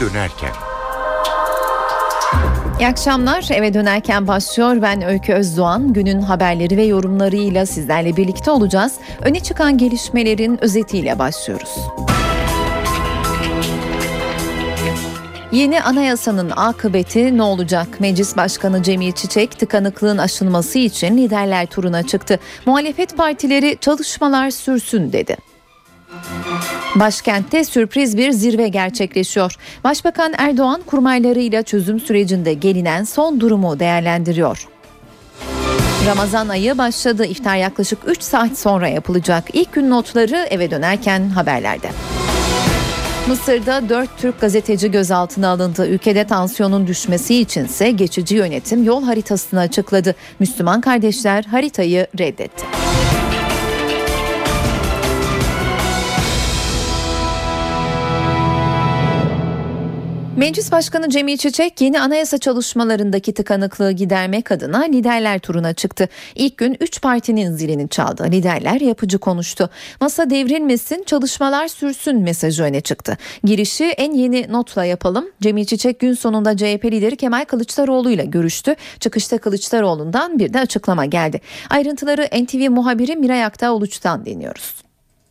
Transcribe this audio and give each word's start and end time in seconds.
dönerken. 0.00 0.50
İyi 2.80 2.88
akşamlar. 2.88 3.46
Eve 3.50 3.74
dönerken 3.74 4.28
başlıyor. 4.28 4.82
Ben 4.82 5.02
Öykü 5.02 5.32
Özdoğan. 5.32 5.92
Günün 5.92 6.22
haberleri 6.22 6.76
ve 6.76 6.84
yorumlarıyla 6.84 7.66
sizlerle 7.66 8.16
birlikte 8.16 8.50
olacağız. 8.50 8.94
Öne 9.22 9.40
çıkan 9.40 9.78
gelişmelerin 9.78 10.64
özetiyle 10.64 11.18
başlıyoruz. 11.18 11.70
Yeni 15.52 15.82
anayasanın 15.82 16.50
akıbeti 16.56 17.36
ne 17.36 17.42
olacak? 17.42 18.00
Meclis 18.00 18.36
Başkanı 18.36 18.82
Cemil 18.82 19.12
Çiçek 19.12 19.58
tıkanıklığın 19.58 20.18
aşılması 20.18 20.78
için 20.78 21.18
liderler 21.18 21.66
turuna 21.66 22.02
çıktı. 22.02 22.38
Muhalefet 22.66 23.16
partileri 23.16 23.78
çalışmalar 23.80 24.50
sürsün 24.50 25.12
dedi. 25.12 25.36
Başkentte 26.94 27.64
sürpriz 27.64 28.16
bir 28.16 28.30
zirve 28.30 28.68
gerçekleşiyor. 28.68 29.56
Başbakan 29.84 30.34
Erdoğan 30.38 30.82
kurmaylarıyla 30.86 31.62
çözüm 31.62 32.00
sürecinde 32.00 32.54
gelinen 32.54 33.04
son 33.04 33.40
durumu 33.40 33.80
değerlendiriyor. 33.80 34.68
Ramazan 36.06 36.48
ayı 36.48 36.78
başladı. 36.78 37.26
İftar 37.26 37.56
yaklaşık 37.56 37.98
3 38.06 38.22
saat 38.22 38.58
sonra 38.58 38.88
yapılacak. 38.88 39.44
İlk 39.52 39.72
gün 39.72 39.90
notları 39.90 40.36
eve 40.50 40.70
dönerken 40.70 41.30
haberlerde. 41.30 41.88
Mısır'da 43.28 43.88
4 43.88 44.18
Türk 44.18 44.40
gazeteci 44.40 44.90
gözaltına 44.90 45.48
alındı. 45.48 45.88
Ülkede 45.88 46.24
tansiyonun 46.24 46.86
düşmesi 46.86 47.34
içinse 47.34 47.90
geçici 47.90 48.34
yönetim 48.34 48.84
yol 48.84 49.02
haritasını 49.02 49.60
açıkladı. 49.60 50.14
Müslüman 50.38 50.80
kardeşler 50.80 51.44
haritayı 51.44 52.06
reddetti. 52.18 52.66
Meclis 60.36 60.72
Başkanı 60.72 61.08
Cemil 61.08 61.36
Çiçek 61.36 61.80
yeni 61.80 62.00
anayasa 62.00 62.38
çalışmalarındaki 62.38 63.34
tıkanıklığı 63.34 63.92
gidermek 63.92 64.52
adına 64.52 64.82
liderler 64.82 65.38
turuna 65.38 65.72
çıktı. 65.72 66.08
İlk 66.34 66.58
gün 66.58 66.76
3 66.80 67.02
partinin 67.02 67.52
zilini 67.52 67.88
çaldı. 67.88 68.24
Liderler 68.24 68.80
yapıcı 68.80 69.18
konuştu. 69.18 69.70
Masa 70.00 70.30
devrilmesin, 70.30 71.04
çalışmalar 71.06 71.68
sürsün 71.68 72.18
mesajı 72.18 72.62
öne 72.62 72.80
çıktı. 72.80 73.16
Girişi 73.44 73.84
en 73.84 74.12
yeni 74.12 74.52
notla 74.52 74.84
yapalım. 74.84 75.24
Cemil 75.40 75.64
Çiçek 75.64 76.00
gün 76.00 76.14
sonunda 76.14 76.56
CHP 76.56 76.84
lideri 76.84 77.16
Kemal 77.16 77.44
Kılıçdaroğlu 77.44 78.10
ile 78.10 78.24
görüştü. 78.24 78.74
Çıkışta 79.00 79.38
Kılıçdaroğlu'ndan 79.38 80.38
bir 80.38 80.52
de 80.52 80.60
açıklama 80.60 81.04
geldi. 81.04 81.40
Ayrıntıları 81.70 82.44
NTV 82.44 82.70
muhabiri 82.70 83.16
Miray 83.16 83.44
Aktağ 83.44 83.72
Uluç'tan 83.72 84.24
dinliyoruz. 84.24 84.85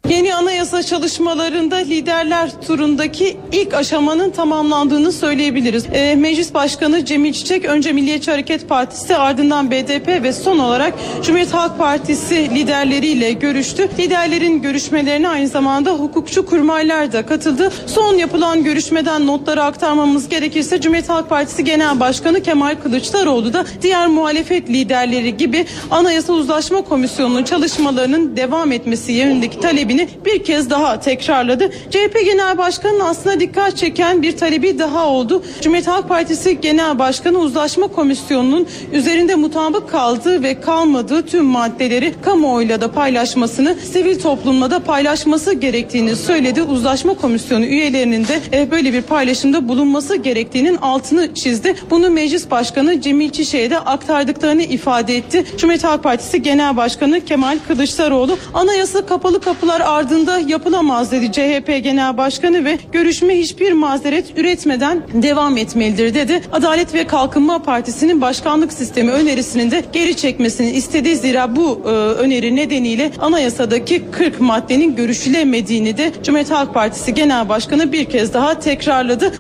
Yeni 0.09 0.36
anayasa 0.36 0.84
çalışmalarında 0.84 1.75
liderler 1.75 2.50
turundaki 2.67 3.38
ilk 3.52 3.73
aşamanın 3.73 4.30
tamamlandığını 4.30 5.12
söyleyebiliriz. 5.12 5.86
E, 5.94 6.16
Meclis 6.16 6.53
Başkanı 6.53 7.06
Cemil 7.06 7.34
Çiçek 7.34 7.66
önce 7.66 7.92
Milliyetçi 7.92 8.31
Hareket 8.31 8.70
Partisi 8.70 9.16
ardından 9.16 9.72
BDP 9.72 10.08
ve 10.08 10.34
son 10.34 10.59
olarak 10.59 10.94
Cumhuriyet 11.23 11.53
Halk 11.53 11.78
Partisi 11.78 12.36
liderleriyle 12.36 13.34
görüştü. 13.34 13.89
Liderlerin 14.00 14.62
görüşmelerine 14.62 15.30
aynı 15.30 15.47
zamanda 15.47 15.92
hukukçu 15.92 16.45
kurmaylar 16.45 17.14
da 17.14 17.25
katıldı. 17.25 17.72
Son 17.88 18.14
yapılan 18.14 18.64
görüşmeden 18.64 19.28
notları 19.28 19.64
aktarmamız 19.64 20.30
gerekirse 20.30 20.81
Cumhuriyet 20.81 21.09
Halk 21.09 21.30
Partisi 21.30 21.64
Genel 21.64 22.00
Başkanı 22.00 22.44
Kemal 22.44 22.75
Kılıçdaroğlu 22.84 23.53
da 23.53 23.66
diğer 23.81 24.08
muhalefet 24.08 24.69
liderleri 24.69 25.38
gibi 25.38 25.66
Anayasa 25.92 26.34
Uzlaşma 26.34 26.81
Komisyonu'nun 26.81 27.44
çalışmalarının 27.44 28.38
devam 28.38 28.72
etmesi 28.72 29.12
yönündeki 29.12 29.59
talebini 29.59 29.94
talebini 29.95 30.07
bir 30.25 30.43
kez 30.43 30.69
daha 30.69 30.99
tekrarladı. 30.99 31.71
CHP 31.89 32.25
Genel 32.25 32.57
Başkanı'nın 32.57 32.99
aslında 32.99 33.39
dikkat 33.39 33.78
çeken 33.78 34.22
bir 34.22 34.38
talebi 34.38 34.79
daha 34.79 35.07
oldu. 35.07 35.44
Cumhuriyet 35.61 35.88
Halk 35.88 36.09
Partisi 36.09 36.61
Genel 36.61 37.00
Başkanı 37.00 37.38
Uzlaşma 37.38 37.88
Komisyonu'nun 37.88 38.67
üzerinde 38.94 39.35
mutabık 39.35 39.89
kaldığı 39.89 40.44
ve 40.44 40.61
kalmadığı 40.61 41.25
tüm 41.25 41.45
maddeleri 41.45 42.13
kamuoyuyla 42.22 42.81
da 42.81 42.91
paylaşmasını, 42.91 43.75
sivil 43.94 44.19
toplumla 44.19 44.72
da 44.72 44.79
paylaşması 44.79 45.53
gerektiğini 45.53 46.16
söyledi. 46.16 46.61
Uzlaşma 46.61 47.13
Komisyonu 47.13 47.66
üyelerinin 47.66 48.28
de 48.28 48.39
e, 48.53 48.72
böyle 48.72 48.94
bir 48.94 49.01
paylaşımda 49.01 49.67
bulunması 49.67 50.16
gerektiğinin 50.16 50.78
altını 50.78 51.34
çizdi. 51.34 51.75
Bunu 51.89 52.09
Meclis 52.09 52.51
Başkanı 52.51 53.01
Cemil 53.01 53.29
Çişek'e 53.29 53.69
de 53.69 53.79
aktardıklarını 53.79 54.63
ifade 54.63 55.17
etti. 55.17 55.45
Cumhuriyet 55.57 55.84
Halk 55.84 56.03
Partisi 56.03 56.41
Genel 56.41 56.78
Başkanı 56.78 57.25
Kemal 57.25 57.57
Kılıçdaroğlu 57.67 58.38
anayasa 58.53 59.05
kapalı 59.05 59.41
kapılar 59.41 59.81
ardında 59.85 60.40
yapılamaz 60.40 61.12
dedi 61.12 61.31
CHP 61.31 61.84
Genel 61.84 62.18
Başkanı 62.18 62.66
ve 62.66 62.78
görüşme 62.91 63.40
hiçbir 63.40 63.72
mazeret 63.72 64.38
üretmeden 64.38 65.01
devam 65.13 65.57
etmelidir 65.57 66.13
dedi. 66.13 66.41
Adalet 66.51 66.94
ve 66.94 67.07
Kalkınma 67.07 67.63
Partisi'nin 67.63 68.22
başkanlık 68.22 68.73
sistemi 68.73 69.12
önerisinin 69.12 69.72
de 69.72 69.84
geri 69.94 70.18
çekmesini 70.18 70.72
istedi. 70.72 71.16
Zira 71.16 71.56
bu 71.56 71.81
e, 71.85 71.90
öneri 71.90 72.56
nedeniyle 72.56 73.12
anayasadaki 73.19 74.12
40 74.12 74.41
maddenin 74.41 74.96
görüşülemediğini 74.96 75.97
de 75.97 76.12
Cumhuriyet 76.23 76.52
Halk 76.52 76.73
Partisi 76.73 77.13
Genel 77.13 77.50
Başkanı 77.50 77.91
bir 77.91 78.06
kez 78.06 78.34
daha 78.34 78.59
tekrarladı. 78.59 79.31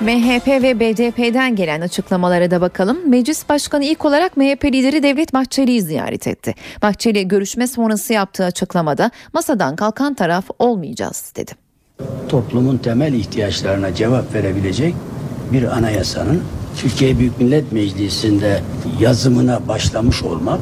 MHP 0.00 0.48
ve 0.48 0.80
BDP'den 0.80 1.56
gelen 1.56 1.80
açıklamalara 1.80 2.50
da 2.50 2.60
bakalım. 2.60 3.10
Meclis 3.10 3.48
Başkanı 3.48 3.84
ilk 3.84 4.04
olarak 4.04 4.36
MHP 4.36 4.64
lideri 4.64 5.02
Devlet 5.02 5.34
Bahçeli'yi 5.34 5.82
ziyaret 5.82 6.26
etti. 6.26 6.54
Bahçeli 6.82 7.28
görüşme 7.28 7.66
sonrası 7.66 8.12
yaptığı 8.12 8.44
açıklamada 8.44 9.10
masadan 9.32 9.76
kalkan 9.76 10.14
taraf 10.14 10.44
olmayacağız 10.58 11.32
dedi. 11.36 11.52
Toplumun 12.28 12.78
temel 12.78 13.12
ihtiyaçlarına 13.12 13.94
cevap 13.94 14.34
verebilecek 14.34 14.94
bir 15.52 15.62
anayasanın 15.62 16.42
Türkiye 16.76 17.18
Büyük 17.18 17.40
Millet 17.40 17.72
Meclisi'nde 17.72 18.62
yazımına 19.00 19.68
başlamış 19.68 20.22
olmak 20.22 20.60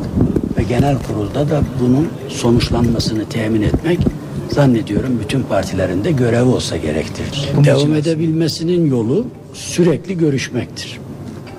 ve 0.58 0.62
genel 0.62 0.96
kurulda 1.02 1.50
da 1.50 1.60
bunun 1.80 2.08
sonuçlanmasını 2.28 3.28
temin 3.28 3.62
etmek 3.62 3.98
zannediyorum 4.52 5.20
bütün 5.24 5.42
partilerin 5.42 6.04
de 6.04 6.12
görevi 6.12 6.48
olsa 6.48 6.76
gerektir. 6.76 7.48
Devam 7.64 7.94
edebilmesinin 7.94 8.90
yolu 8.90 9.26
sürekli 9.54 10.18
görüşmektir. 10.18 10.98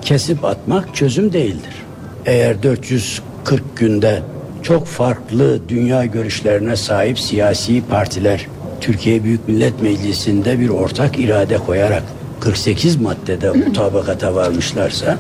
Kesip 0.01 0.45
atmak 0.45 0.95
çözüm 0.95 1.33
değildir. 1.33 1.73
Eğer 2.25 2.63
440 2.63 3.77
günde 3.77 4.21
çok 4.63 4.87
farklı 4.87 5.69
dünya 5.69 6.05
görüşlerine 6.05 6.75
sahip 6.75 7.19
siyasi 7.19 7.81
partiler 7.89 8.47
Türkiye 8.81 9.23
Büyük 9.23 9.47
Millet 9.47 9.81
Meclisi'nde 9.81 10.59
bir 10.59 10.69
ortak 10.69 11.19
irade 11.19 11.57
koyarak 11.57 12.03
48 12.39 12.95
maddede 12.95 13.51
mutabakata 13.65 14.35
varmışlarsa 14.35 15.17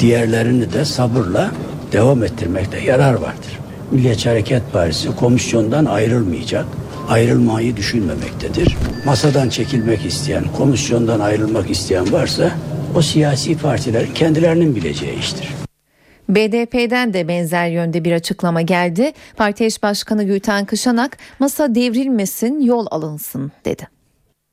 diğerlerini 0.00 0.72
de 0.72 0.84
sabırla 0.84 1.50
devam 1.92 2.24
ettirmekte 2.24 2.80
yarar 2.80 3.14
vardır. 3.14 3.61
Milliyetçi 3.92 4.28
Hareket 4.28 4.62
Partisi 4.72 5.16
komisyondan 5.16 5.84
ayrılmayacak 5.84 6.66
ayrılmayı 7.08 7.76
düşünmemektedir. 7.76 8.76
Masadan 9.06 9.48
çekilmek 9.48 10.06
isteyen, 10.06 10.44
komisyondan 10.56 11.20
ayrılmak 11.20 11.70
isteyen 11.70 12.12
varsa 12.12 12.50
o 12.96 13.02
siyasi 13.02 13.58
partiler 13.58 14.14
kendilerinin 14.14 14.76
bileceği 14.76 15.18
iştir. 15.18 15.48
BDP'den 16.28 17.14
de 17.14 17.28
benzer 17.28 17.68
yönde 17.68 18.04
bir 18.04 18.12
açıklama 18.12 18.62
geldi. 18.62 19.12
Parti 19.36 19.64
eş 19.64 19.82
başkanı 19.82 20.24
Gülten 20.24 20.64
Kışanak 20.64 21.18
masa 21.38 21.74
devrilmesin 21.74 22.60
yol 22.60 22.86
alınsın 22.90 23.52
dedi. 23.64 23.88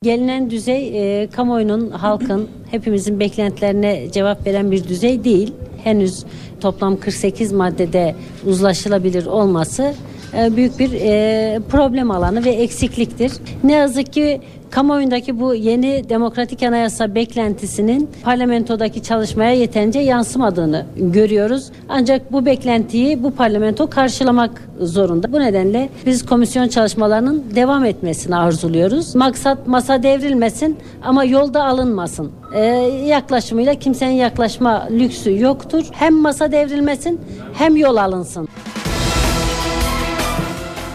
Gelinen 0.03 0.49
düzey 0.49 1.21
e, 1.21 1.27
kamuoyunun, 1.27 1.91
halkın, 1.91 2.49
hepimizin 2.71 3.19
beklentilerine 3.19 4.11
cevap 4.11 4.47
veren 4.47 4.71
bir 4.71 4.83
düzey 4.87 5.23
değil. 5.23 5.53
Henüz 5.83 6.25
toplam 6.59 6.99
48 6.99 7.51
maddede 7.51 8.15
uzlaşılabilir 8.45 9.25
olması 9.25 9.93
e, 10.37 10.55
büyük 10.55 10.79
bir 10.79 10.91
e, 10.91 11.59
problem 11.69 12.11
alanı 12.11 12.45
ve 12.45 12.49
eksikliktir. 12.49 13.31
Ne 13.63 13.73
yazık 13.73 14.13
ki 14.13 14.41
kamuoyundaki 14.71 15.39
bu 15.39 15.53
yeni 15.53 16.09
demokratik 16.09 16.63
anayasa 16.63 17.15
beklentisinin 17.15 18.09
parlamentodaki 18.23 19.03
çalışmaya 19.03 19.53
yeterince 19.53 19.99
yansımadığını 19.99 20.85
görüyoruz. 20.97 21.71
Ancak 21.89 22.31
bu 22.31 22.45
beklentiyi 22.45 23.23
bu 23.23 23.31
parlamento 23.31 23.89
karşılamak 23.89 24.69
zorunda. 24.79 25.31
Bu 25.33 25.39
nedenle 25.39 25.89
biz 26.05 26.25
komisyon 26.25 26.67
çalışmalarının 26.67 27.43
devam 27.55 27.85
etmesini 27.85 28.35
arzuluyoruz. 28.35 29.15
Maksat 29.15 29.67
masa 29.67 30.03
devrilmesin 30.03 30.77
ama 31.03 31.23
yolda 31.23 31.63
alınmasın. 31.65 32.31
Ee, 32.53 32.61
yaklaşımıyla 33.05 33.73
kimsenin 33.75 34.13
yaklaşma 34.13 34.87
lüksü 34.91 35.39
yoktur. 35.41 35.85
Hem 35.91 36.15
masa 36.15 36.51
devrilmesin 36.51 37.21
hem 37.53 37.77
yol 37.77 37.95
alınsın. 37.97 38.47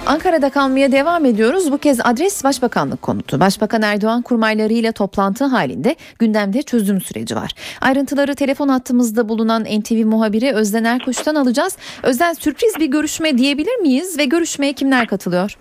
Ankara'da 0.06 0.50
kalmaya 0.50 0.92
devam 0.92 1.24
ediyoruz. 1.24 1.72
Bu 1.72 1.78
kez 1.78 2.00
adres 2.04 2.44
Başbakanlık 2.44 3.02
konutu. 3.02 3.40
Başbakan 3.40 3.82
Erdoğan 3.82 4.22
kurmaylarıyla 4.22 4.92
toplantı 4.92 5.44
halinde 5.44 5.96
gündemde 6.18 6.62
çözüm 6.62 7.00
süreci 7.00 7.36
var. 7.36 7.52
Ayrıntıları 7.80 8.34
telefon 8.34 8.68
hattımızda 8.68 9.28
bulunan 9.28 9.64
NTV 9.64 10.06
muhabiri 10.06 10.52
Özden 10.52 10.84
Erkuş'tan 10.84 11.34
alacağız. 11.34 11.76
Özden 12.02 12.32
sürpriz 12.32 12.74
bir 12.80 12.86
görüşme 12.86 13.38
diyebilir 13.38 13.76
miyiz 13.76 14.18
ve 14.18 14.24
görüşmeye 14.24 14.72
kimler 14.72 15.06
katılıyor? 15.06 15.56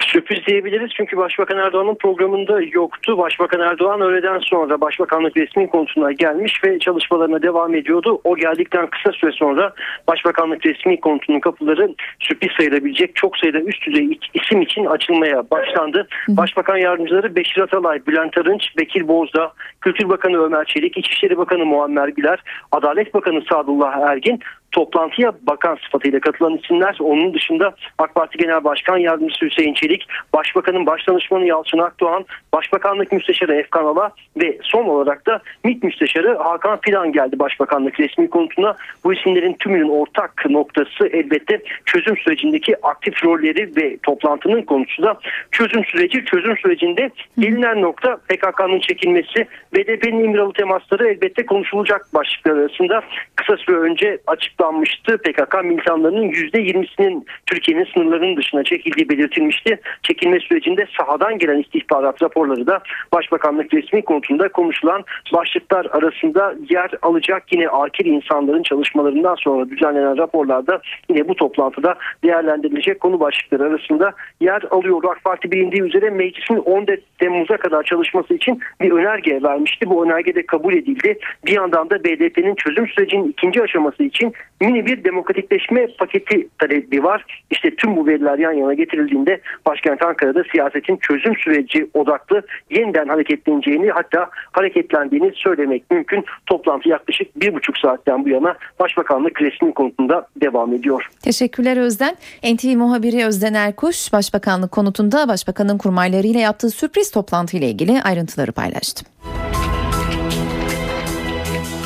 Sürpriz 0.00 0.46
diyebiliriz 0.46 0.90
çünkü 0.96 1.16
Başbakan 1.16 1.58
Erdoğan'ın 1.58 1.94
programında 1.94 2.60
yoktu. 2.72 3.18
Başbakan 3.18 3.60
Erdoğan 3.60 4.00
öğleden 4.00 4.38
sonra 4.38 4.80
Başbakanlık 4.80 5.36
resmi 5.36 5.70
konusuna 5.70 6.12
gelmiş 6.12 6.64
ve 6.64 6.78
çalışmalarına 6.78 7.42
devam 7.42 7.74
ediyordu. 7.74 8.20
O 8.24 8.36
geldikten 8.36 8.86
kısa 8.86 9.12
süre 9.12 9.32
sonra 9.32 9.72
Başbakanlık 10.08 10.66
resmi 10.66 11.00
konutunun 11.00 11.40
kapıları 11.40 11.94
sürpriz 12.20 12.50
sayılabilecek 12.56 13.16
çok 13.16 13.36
sayıda 13.36 13.60
üst 13.60 13.86
düzey 13.86 14.18
isim 14.34 14.62
için 14.62 14.84
açılmaya 14.84 15.50
başlandı. 15.50 16.08
Başbakan 16.28 16.76
yardımcıları 16.76 17.36
Beşir 17.36 17.60
Atalay, 17.60 18.06
Bülent 18.06 18.38
Arınç, 18.38 18.76
Bekir 18.78 19.08
Bozdağ, 19.08 19.52
Kültür 19.80 20.08
Bakanı 20.08 20.44
Ömer 20.44 20.64
Çelik, 20.64 20.96
İçişleri 20.96 21.38
Bakanı 21.38 21.64
Muammer 21.64 22.08
Güler, 22.08 22.38
Adalet 22.72 23.14
Bakanı 23.14 23.42
Sadullah 23.50 24.10
Ergin 24.10 24.40
toplantıya 24.76 25.32
bakan 25.42 25.78
sıfatıyla 25.84 26.20
katılan 26.20 26.56
isimler. 26.56 26.96
Onun 27.00 27.34
dışında 27.34 27.74
AK 27.98 28.14
Parti 28.14 28.38
Genel 28.38 28.64
Başkan 28.64 28.98
Yardımcısı 28.98 29.44
Hüseyin 29.44 29.74
Çelik, 29.74 30.06
Başbakanın 30.34 30.86
Başdanışmanı 30.86 31.46
Yalçın 31.46 31.78
Akdoğan, 31.78 32.24
Başbakanlık 32.52 33.12
Müsteşarı 33.12 33.54
Efkan 33.54 33.84
Ala 33.84 34.10
ve 34.36 34.58
son 34.62 34.84
olarak 34.84 35.26
da 35.26 35.40
MİT 35.64 35.82
Müsteşarı 35.82 36.36
Hakan 36.38 36.78
Fidan 36.82 37.12
geldi 37.12 37.38
Başbakanlık 37.38 38.00
resmi 38.00 38.30
konutuna. 38.30 38.76
Bu 39.04 39.14
isimlerin 39.14 39.52
tümünün 39.52 39.88
ortak 39.88 40.50
noktası 40.50 41.06
elbette 41.06 41.62
çözüm 41.84 42.16
sürecindeki 42.16 42.86
aktif 42.86 43.24
rolleri 43.24 43.76
ve 43.76 43.96
toplantının 44.02 44.62
konusu 44.62 45.02
da 45.02 45.18
çözüm 45.50 45.84
süreci. 45.84 46.24
Çözüm 46.24 46.56
sürecinde 46.58 47.10
gelinen 47.38 47.82
nokta 47.82 48.16
PKK'nın 48.16 48.80
çekilmesi, 48.80 49.46
BDP'nin 49.74 50.24
İmralı 50.24 50.52
temasları 50.52 51.08
elbette 51.08 51.46
konuşulacak 51.46 52.14
başlıklar 52.14 52.56
arasında. 52.56 53.02
Kısa 53.36 53.56
süre 53.56 53.76
önce 53.76 54.18
açıklanmıştı. 54.66 55.18
PKK 55.18 55.64
militanlarının 55.64 56.30
%20'sinin 56.30 57.26
Türkiye'nin 57.46 57.86
sınırlarının 57.94 58.36
dışına 58.36 58.64
çekildiği 58.64 59.08
belirtilmişti. 59.08 59.80
Çekilme 60.02 60.40
sürecinde 60.40 60.86
sahadan 60.98 61.38
gelen 61.38 61.60
istihbarat 61.60 62.22
raporları 62.22 62.66
da 62.66 62.80
Başbakanlık 63.12 63.74
resmi 63.74 64.02
konutunda 64.02 64.48
konuşulan 64.48 65.04
başlıklar 65.32 65.86
arasında 65.86 66.54
yer 66.70 66.90
alacak. 67.02 67.42
Yine 67.52 67.68
akil 67.68 68.06
insanların 68.06 68.62
çalışmalarından 68.62 69.34
sonra 69.34 69.70
düzenlenen 69.70 70.18
raporlarda 70.18 70.80
yine 71.08 71.28
bu 71.28 71.34
toplantıda 71.34 71.94
değerlendirilecek 72.24 73.00
konu 73.00 73.20
başlıkları 73.20 73.64
arasında 73.64 74.12
yer 74.40 74.62
alıyor. 74.70 75.04
AK 75.10 75.24
Parti 75.24 75.52
bilindiği 75.52 75.82
üzere 75.82 76.10
meclisin 76.10 76.56
14 76.56 77.00
Temmuz'a 77.18 77.56
kadar 77.56 77.82
çalışması 77.82 78.34
için 78.34 78.60
bir 78.80 78.92
önerge 78.92 79.42
vermişti. 79.42 79.90
Bu 79.90 80.04
önerge 80.04 80.34
de 80.34 80.46
kabul 80.46 80.74
edildi. 80.74 81.18
Bir 81.46 81.52
yandan 81.52 81.90
da 81.90 82.04
BDP'nin 82.04 82.54
çözüm 82.54 82.88
sürecinin 82.88 83.28
ikinci 83.28 83.62
aşaması 83.62 84.02
için 84.02 84.32
mini 84.60 84.86
bir 84.86 85.04
demokratikleşme 85.04 85.86
paketi 85.98 86.48
talebi 86.58 87.04
var. 87.04 87.24
İşte 87.50 87.76
tüm 87.76 87.96
bu 87.96 88.06
veriler 88.06 88.38
yan 88.38 88.52
yana 88.52 88.74
getirildiğinde 88.74 89.40
başkent 89.66 90.02
Ankara'da 90.02 90.42
siyasetin 90.52 90.96
çözüm 90.96 91.36
süreci 91.36 91.90
odaklı 91.94 92.42
yeniden 92.70 93.08
hareketleneceğini 93.08 93.90
hatta 93.90 94.30
hareketlendiğini 94.52 95.32
söylemek 95.34 95.90
mümkün. 95.90 96.24
Toplantı 96.46 96.88
yaklaşık 96.88 97.40
bir 97.40 97.54
buçuk 97.54 97.78
saatten 97.78 98.24
bu 98.24 98.28
yana 98.28 98.56
Başbakanlık 98.80 99.42
resmi 99.42 99.74
konutunda 99.74 100.26
devam 100.40 100.72
ediyor. 100.72 101.08
Teşekkürler 101.22 101.76
Özden. 101.76 102.16
NTV 102.54 102.76
muhabiri 102.76 103.24
Özden 103.24 103.54
Erkuş, 103.54 104.12
Başbakanlık 104.12 104.72
konutunda 104.72 105.28
Başbakanın 105.28 105.78
kurmaylarıyla 105.78 106.40
yaptığı 106.40 106.70
sürpriz 106.70 107.10
toplantı 107.10 107.56
ile 107.56 107.66
ilgili 107.68 108.02
ayrıntıları 108.02 108.52
paylaştı. 108.52 109.04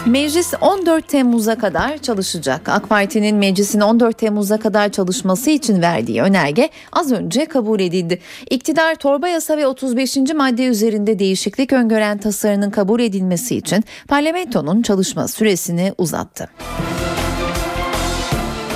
Meclis 0.06 0.54
14 0.60 1.08
Temmuz'a 1.08 1.58
kadar 1.58 1.98
çalışacak. 1.98 2.68
AK 2.68 2.88
Parti'nin 2.88 3.36
meclisin 3.36 3.80
14 3.80 4.18
Temmuz'a 4.18 4.56
kadar 4.56 4.88
çalışması 4.88 5.50
için 5.50 5.82
verdiği 5.82 6.22
önerge 6.22 6.68
az 6.92 7.12
önce 7.12 7.44
kabul 7.44 7.80
edildi. 7.80 8.20
İktidar 8.50 8.94
torba 8.94 9.28
yasa 9.28 9.56
ve 9.56 9.66
35. 9.66 10.16
madde 10.16 10.64
üzerinde 10.64 11.18
değişiklik 11.18 11.72
öngören 11.72 12.18
tasarının 12.18 12.70
kabul 12.70 13.00
edilmesi 13.00 13.56
için 13.56 13.84
parlamentonun 14.08 14.82
çalışma 14.82 15.28
süresini 15.28 15.94
uzattı. 15.98 16.48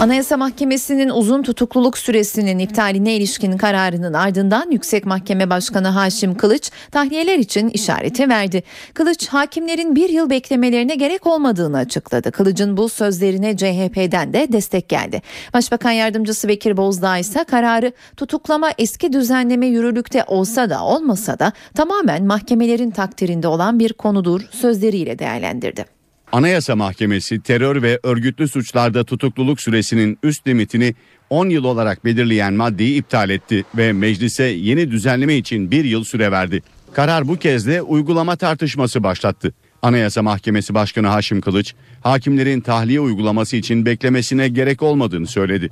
Anayasa 0.01 0.37
Mahkemesi'nin 0.37 1.09
uzun 1.09 1.43
tutukluluk 1.43 1.99
süresinin 1.99 2.59
iptaline 2.59 3.15
ilişkin 3.15 3.57
kararının 3.57 4.13
ardından 4.13 4.71
Yüksek 4.71 5.07
Mahkeme 5.07 5.51
Başkanı 5.51 5.89
Haşim 5.89 6.35
Kılıç 6.35 6.71
tahliyeler 6.91 7.39
için 7.39 7.69
işareti 7.69 8.29
verdi. 8.29 8.63
Kılıç 8.95 9.29
hakimlerin 9.29 9.97
bir 9.97 10.09
yıl 10.09 10.31
beklemelerine 10.31 10.95
gerek 10.95 11.27
olmadığını 11.27 11.77
açıkladı. 11.77 12.33
Kılıç'ın 12.33 12.77
bu 12.77 12.89
sözlerine 12.89 13.57
CHP'den 13.57 14.33
de 14.33 14.53
destek 14.53 14.89
geldi. 14.89 15.23
Başbakan 15.55 15.91
Yardımcısı 15.91 16.49
Bekir 16.49 16.77
Bozdağ 16.77 17.19
ise 17.19 17.45
kararı 17.45 17.93
tutuklama 18.17 18.71
eski 18.79 19.13
düzenleme 19.13 19.67
yürürlükte 19.67 20.25
olsa 20.27 20.71
da 20.71 20.85
olmasa 20.85 21.39
da 21.39 21.53
tamamen 21.75 22.27
mahkemelerin 22.27 22.91
takdirinde 22.91 23.49
olan 23.49 23.79
bir 23.79 23.93
konudur 23.93 24.41
sözleriyle 24.51 25.19
değerlendirdi. 25.19 25.94
Anayasa 26.35 26.77
Mahkemesi 26.77 27.41
terör 27.41 27.83
ve 27.83 28.01
örgütlü 28.03 28.49
suçlarda 28.49 29.05
tutukluluk 29.05 29.61
süresinin 29.61 30.19
üst 30.23 30.47
limitini 30.47 30.95
10 31.31 31.49
yıl 31.49 31.65
olarak 31.65 32.05
belirleyen 32.05 32.55
maddeyi 32.55 32.99
iptal 32.99 33.31
etti 33.31 33.65
ve 33.77 33.93
meclise 33.93 34.45
yeni 34.45 34.91
düzenleme 34.91 35.37
için 35.37 35.71
bir 35.71 35.85
yıl 35.85 36.05
süre 36.05 36.33
verdi. 36.33 36.63
Karar 36.93 37.29
bu 37.29 37.37
kez 37.37 37.67
de 37.67 37.83
uygulama 37.83 38.37
tartışması 38.37 39.03
başlattı. 39.03 39.55
Anayasa 39.83 40.23
Mahkemesi 40.23 40.75
Başkanı 40.75 41.07
Haşim 41.07 41.41
Kılıç, 41.41 41.75
hakimlerin 42.03 42.61
tahliye 42.61 43.01
uygulaması 43.01 43.57
için 43.57 43.87
beklemesine 43.87 44.49
gerek 44.49 44.83
olmadığını 44.83 45.27
söyledi. 45.27 45.71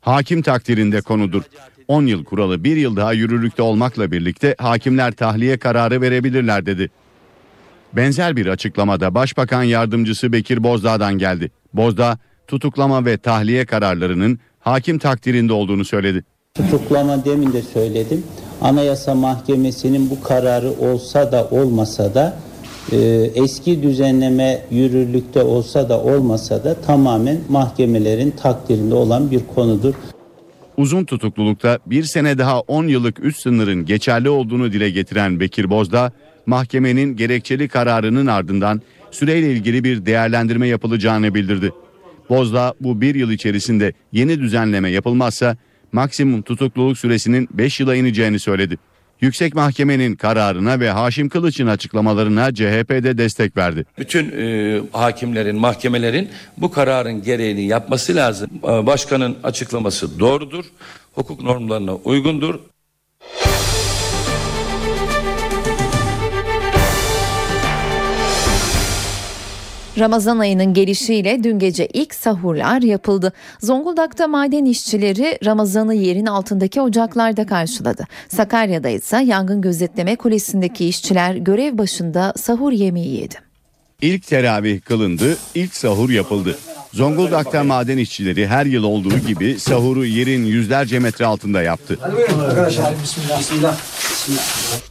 Hakim 0.00 0.42
takdirinde 0.42 1.00
konudur. 1.00 1.42
10 1.88 2.06
yıl 2.06 2.24
kuralı 2.24 2.64
bir 2.64 2.76
yıl 2.76 2.96
daha 2.96 3.12
yürürlükte 3.12 3.62
olmakla 3.62 4.12
birlikte 4.12 4.54
hakimler 4.58 5.12
tahliye 5.12 5.58
kararı 5.58 6.00
verebilirler 6.00 6.66
dedi. 6.66 6.90
Benzer 7.92 8.36
bir 8.36 8.46
açıklamada 8.46 9.14
Başbakan 9.14 9.62
Yardımcısı 9.62 10.32
Bekir 10.32 10.62
Bozdağ'dan 10.64 11.18
geldi. 11.18 11.50
Bozdağ 11.74 12.18
tutuklama 12.46 13.04
ve 13.04 13.18
tahliye 13.18 13.66
kararlarının 13.66 14.38
hakim 14.60 14.98
takdirinde 14.98 15.52
olduğunu 15.52 15.84
söyledi. 15.84 16.24
Tutuklama 16.54 17.24
demin 17.24 17.52
de 17.52 17.62
söyledim. 17.62 18.22
Anayasa 18.60 19.14
Mahkemesi'nin 19.14 20.10
bu 20.10 20.22
kararı 20.22 20.70
olsa 20.70 21.32
da 21.32 21.48
olmasa 21.50 22.14
da 22.14 22.36
e, 22.92 22.96
eski 23.34 23.82
düzenleme 23.82 24.62
yürürlükte 24.70 25.42
olsa 25.42 25.88
da 25.88 26.00
olmasa 26.00 26.64
da 26.64 26.74
tamamen 26.74 27.38
mahkemelerin 27.48 28.30
takdirinde 28.30 28.94
olan 28.94 29.30
bir 29.30 29.40
konudur. 29.54 29.94
Uzun 30.76 31.04
tutuklulukta 31.04 31.78
bir 31.86 32.04
sene 32.04 32.38
daha 32.38 32.60
10 32.60 32.86
yıllık 32.86 33.24
üst 33.24 33.40
sınırın 33.40 33.84
geçerli 33.84 34.28
olduğunu 34.28 34.72
dile 34.72 34.90
getiren 34.90 35.40
Bekir 35.40 35.70
Bozdağ, 35.70 36.12
mahkemenin 36.48 37.16
gerekçeli 37.16 37.68
kararının 37.68 38.26
ardından 38.26 38.82
süreyle 39.10 39.52
ilgili 39.52 39.84
bir 39.84 40.06
değerlendirme 40.06 40.66
yapılacağını 40.68 41.34
bildirdi. 41.34 41.72
Bozdağ 42.28 42.74
bu 42.80 43.00
bir 43.00 43.14
yıl 43.14 43.30
içerisinde 43.30 43.92
yeni 44.12 44.40
düzenleme 44.40 44.90
yapılmazsa 44.90 45.56
maksimum 45.92 46.42
tutukluluk 46.42 46.98
süresinin 46.98 47.48
5 47.52 47.80
yıla 47.80 47.96
ineceğini 47.96 48.38
söyledi. 48.38 48.78
Yüksek 49.20 49.54
Mahkemenin 49.54 50.16
kararına 50.16 50.80
ve 50.80 50.90
Haşim 50.90 51.28
Kılıç'ın 51.28 51.66
açıklamalarına 51.66 52.54
CHP'de 52.54 53.18
destek 53.18 53.56
verdi. 53.56 53.84
Bütün 53.98 54.32
e, 54.38 54.80
hakimlerin, 54.92 55.56
mahkemelerin 55.56 56.28
bu 56.56 56.70
kararın 56.70 57.22
gereğini 57.22 57.66
yapması 57.66 58.14
lazım. 58.14 58.50
E, 58.62 58.86
başkanın 58.86 59.36
açıklaması 59.42 60.20
doğrudur, 60.20 60.64
hukuk 61.14 61.42
normlarına 61.42 61.94
uygundur. 61.94 62.60
Ramazan 69.98 70.38
ayının 70.38 70.74
gelişiyle 70.74 71.44
dün 71.44 71.58
gece 71.58 71.86
ilk 71.86 72.14
sahurlar 72.14 72.82
yapıldı. 72.82 73.32
Zonguldak'ta 73.60 74.28
maden 74.28 74.64
işçileri 74.64 75.38
Ramazan'ı 75.44 75.94
yerin 75.94 76.26
altındaki 76.26 76.80
ocaklarda 76.80 77.46
karşıladı. 77.46 78.04
Sakarya'da 78.28 78.88
ise 78.88 79.16
yangın 79.16 79.60
gözetleme 79.60 80.16
kulesindeki 80.16 80.88
işçiler 80.88 81.34
görev 81.34 81.78
başında 81.78 82.32
sahur 82.36 82.72
yemeği 82.72 83.20
yedi. 83.20 83.34
İlk 84.02 84.26
teravih 84.26 84.80
kılındı, 84.80 85.36
ilk 85.54 85.74
sahur 85.74 86.10
yapıldı. 86.10 86.58
Zonguldak'ta 86.92 87.64
maden 87.64 87.98
işçileri 87.98 88.46
her 88.46 88.66
yıl 88.66 88.82
olduğu 88.82 89.18
gibi 89.18 89.60
sahuru 89.60 90.06
yerin 90.06 90.44
yüzlerce 90.44 90.98
metre 90.98 91.26
altında 91.26 91.62
yaptı. 91.62 91.98
Arkadaşlar 92.42 92.94
bismillah. 93.02 93.40
Bismillah. 93.40 93.76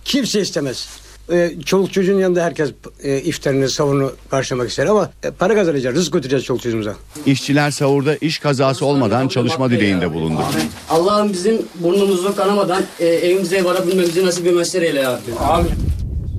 Kimse 0.06 0.42
istemez. 0.42 1.07
Ee, 1.32 1.52
çoluk 1.66 1.94
çocuğun 1.94 2.20
yanında 2.20 2.44
herkes 2.44 2.72
e, 3.04 3.18
iftarını, 3.22 3.70
savunu 3.70 4.12
karşılamak 4.30 4.70
ister 4.70 4.86
ama 4.86 5.12
e, 5.24 5.32
para 5.32 5.56
kazanacağız, 5.56 5.96
rızık 5.96 6.14
götüreceğiz 6.14 6.46
çoluk 6.46 6.62
çocuğumuza. 6.62 6.96
İşçiler 7.26 7.72
sahurda 7.72 8.16
iş 8.16 8.40
kazası 8.40 8.86
olmadan 8.86 9.28
çalışma 9.28 9.70
dileğinde 9.70 10.14
bulundu. 10.14 10.42
Allah'ım 10.90 11.34
bizim 11.34 11.58
burnumuzu 11.76 12.36
kanamadan 12.36 12.84
e, 13.00 13.06
evimize 13.06 13.64
varabilmemizi 13.64 14.26
nasip 14.26 14.48
etmezler 14.48 14.82
eyle 14.82 15.00
ya 15.00 15.12
Rabbi. 15.12 15.40
Amin. 15.40 15.72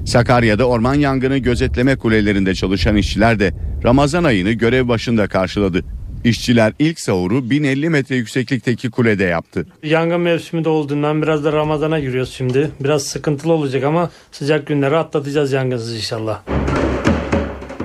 Sakarya'da 0.06 0.64
orman 0.64 0.94
yangını 0.94 1.38
gözetleme 1.38 1.96
kulelerinde 1.96 2.54
çalışan 2.54 2.96
işçiler 2.96 3.38
de 3.38 3.52
Ramazan 3.84 4.24
ayını 4.24 4.52
görev 4.52 4.88
başında 4.88 5.28
karşıladı. 5.28 5.84
İşçiler 6.28 6.72
ilk 6.78 7.00
sahuru 7.00 7.50
1050 7.50 7.90
metre 7.90 8.16
yükseklikteki 8.16 8.90
kulede 8.90 9.24
yaptı. 9.24 9.66
Yangın 9.82 10.20
mevsimi 10.20 10.64
de 10.64 10.68
olduğundan 10.68 11.22
biraz 11.22 11.44
da 11.44 11.52
Ramazan'a 11.52 12.00
giriyoruz 12.00 12.32
şimdi. 12.32 12.70
Biraz 12.80 13.02
sıkıntılı 13.02 13.52
olacak 13.52 13.84
ama 13.84 14.10
sıcak 14.32 14.66
günleri 14.66 14.96
atlatacağız 14.96 15.52
yangınsız 15.52 15.96
inşallah. 15.96 16.40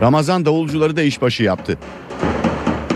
Ramazan 0.02 0.46
davulcuları 0.46 0.96
da 0.96 1.02
işbaşı 1.02 1.44
yaptı. 1.44 1.78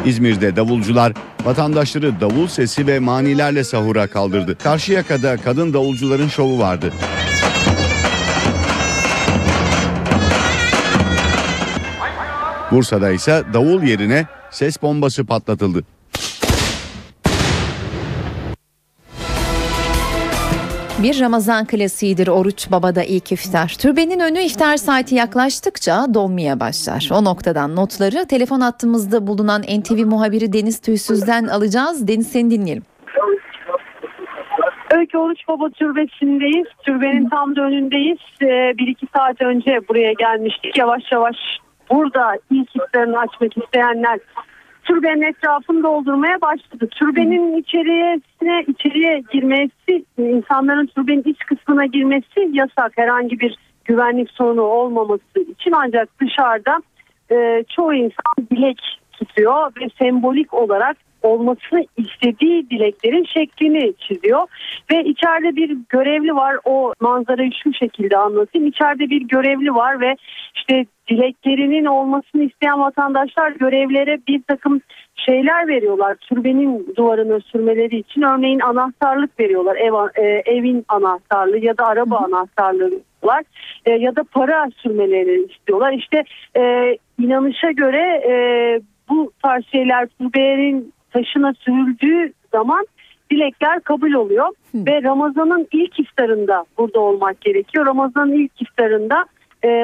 İzmir'de 0.05 0.55
davulcular 0.55 1.13
vatandaşları 1.45 2.21
davul 2.21 2.47
sesi 2.47 2.87
ve 2.87 2.99
manilerle 2.99 3.63
sahura 3.63 4.07
kaldırdı. 4.07 4.57
Karşıyaka'da 4.57 5.37
kadın 5.37 5.73
davulcuların 5.73 6.27
şovu 6.27 6.59
vardı. 6.59 6.93
Bursa'da 12.71 13.11
ise 13.11 13.43
davul 13.53 13.83
yerine 13.83 14.25
ses 14.51 14.81
bombası 14.81 15.25
patlatıldı. 15.25 15.83
Bir 21.03 21.19
Ramazan 21.19 21.65
klasiğidir 21.65 22.27
oruç 22.27 22.71
babada 22.71 23.03
ilk 23.03 23.31
iftar. 23.31 23.75
Türbenin 23.79 24.19
önü 24.19 24.39
iftar 24.39 24.77
saati 24.77 25.15
yaklaştıkça 25.15 26.05
donmaya 26.13 26.59
başlar. 26.59 27.09
O 27.13 27.23
noktadan 27.23 27.75
notları 27.75 28.27
telefon 28.27 28.61
hattımızda 28.61 29.27
bulunan 29.27 29.61
NTV 29.61 30.05
muhabiri 30.05 30.53
Deniz 30.53 30.79
Tüysüz'den 30.81 31.43
alacağız. 31.47 32.07
Deniz 32.07 32.27
seni 32.27 32.51
dinleyelim. 32.51 32.83
Öykü 34.91 35.17
Oruç 35.17 35.39
Baba 35.47 35.69
Türbesi'ndeyiz. 35.69 36.67
Türbenin 36.85 37.29
tam 37.29 37.55
da 37.55 37.61
önündeyiz. 37.61 38.19
Ee, 38.41 38.73
bir 38.77 38.87
iki 38.87 39.07
saat 39.17 39.41
önce 39.41 39.87
buraya 39.89 40.13
gelmiştik. 40.13 40.77
Yavaş 40.77 41.03
yavaş 41.11 41.35
burada 41.89 42.37
ilk 42.51 42.75
iftarını 42.75 43.19
açmak 43.19 43.57
isteyenler 43.57 44.19
türbenin 44.83 45.21
etrafını 45.21 45.83
doldurmaya 45.83 46.41
başladı. 46.41 46.87
Türbenin 46.91 47.57
içerisine 47.57 48.63
içeriye 48.67 49.23
girmesi, 49.31 50.05
insanların 50.17 50.85
türbenin 50.85 51.23
iç 51.25 51.39
kısmına 51.39 51.85
girmesi 51.85 52.49
yasak. 52.51 52.91
Herhangi 52.95 53.39
bir 53.39 53.57
güvenlik 53.85 54.31
sorunu 54.31 54.61
olmaması 54.61 55.39
için 55.49 55.71
ancak 55.71 56.09
dışarıda 56.21 56.81
e, 57.31 57.63
çoğu 57.75 57.93
insan 57.93 58.47
dilek 58.51 58.81
tutuyor 59.11 59.71
ve 59.81 59.89
sembolik 59.99 60.53
olarak 60.53 60.97
olmasını 61.27 61.85
istediği 61.97 62.69
dileklerin 62.69 63.23
şeklini 63.23 63.93
çiziyor. 64.07 64.47
Ve 64.91 65.03
içeride 65.03 65.55
bir 65.55 65.77
görevli 65.89 66.35
var. 66.35 66.57
O 66.65 66.93
manzarayı 66.99 67.51
şu 67.63 67.73
şekilde 67.73 68.17
anlatayım. 68.17 68.67
İçeride 68.67 69.09
bir 69.09 69.21
görevli 69.21 69.75
var 69.75 70.01
ve 70.01 70.15
işte 70.55 70.85
dileklerinin 71.09 71.85
olmasını 71.85 72.43
isteyen 72.43 72.79
vatandaşlar 72.79 73.51
görevlere 73.51 74.19
bir 74.27 74.41
takım 74.47 74.81
şeyler 75.15 75.67
veriyorlar. 75.67 76.15
Türbenin 76.15 76.93
duvarına 76.97 77.39
sürmeleri 77.39 77.97
için 77.97 78.21
örneğin 78.21 78.59
anahtarlık 78.59 79.39
veriyorlar. 79.39 79.75
Ev, 79.75 80.23
e, 80.23 80.41
evin 80.45 80.85
anahtarlığı 80.87 81.57
ya 81.57 81.77
da 81.77 81.85
araba 81.85 82.17
anahtarlığı 82.17 82.91
veriyorlar. 82.91 83.43
E, 83.85 83.91
ya 83.91 84.15
da 84.15 84.23
para 84.23 84.69
sürmelerini 84.77 85.51
istiyorlar. 85.51 85.93
İşte 85.93 86.23
e, 86.57 86.97
inanışa 87.19 87.71
göre 87.71 88.23
e, 88.27 88.33
bu 89.09 89.31
tarz 89.43 89.65
şeyler 89.65 90.07
türbelerin 90.07 90.93
taşına 91.11 91.53
sürüldüğü 91.53 92.33
zaman 92.51 92.85
dilekler 93.31 93.79
kabul 93.79 94.13
oluyor. 94.13 94.47
Hı. 94.47 94.85
Ve 94.85 95.03
Ramazan'ın 95.03 95.67
ilk 95.71 95.99
iftarında 95.99 96.65
burada 96.77 96.99
olmak 96.99 97.41
gerekiyor. 97.41 97.85
Ramazan'ın 97.85 98.33
ilk 98.33 98.61
iftarında 98.61 99.25
e, 99.63 99.83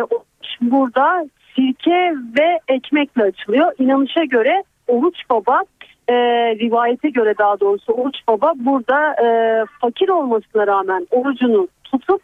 burada 0.62 1.25
sirke 1.56 2.13
ve 2.39 2.60
ekmekle 2.68 3.24
açılıyor. 3.24 3.72
İnanışa 3.80 4.24
göre 4.24 4.63
Oruç 4.88 5.18
Baba 5.30 5.62
e, 6.08 6.13
rivayete 6.56 7.10
göre 7.10 7.34
daha 7.38 7.60
doğrusu 7.60 7.94
Oruç 7.94 8.18
Baba 8.27 8.53
burada 8.56 9.13
e, 9.13 9.27
fakir 9.82 10.10
olmasına 10.10 10.68
rağmen 10.68 11.08
orucunu 11.12 11.68
tutup 11.84 12.22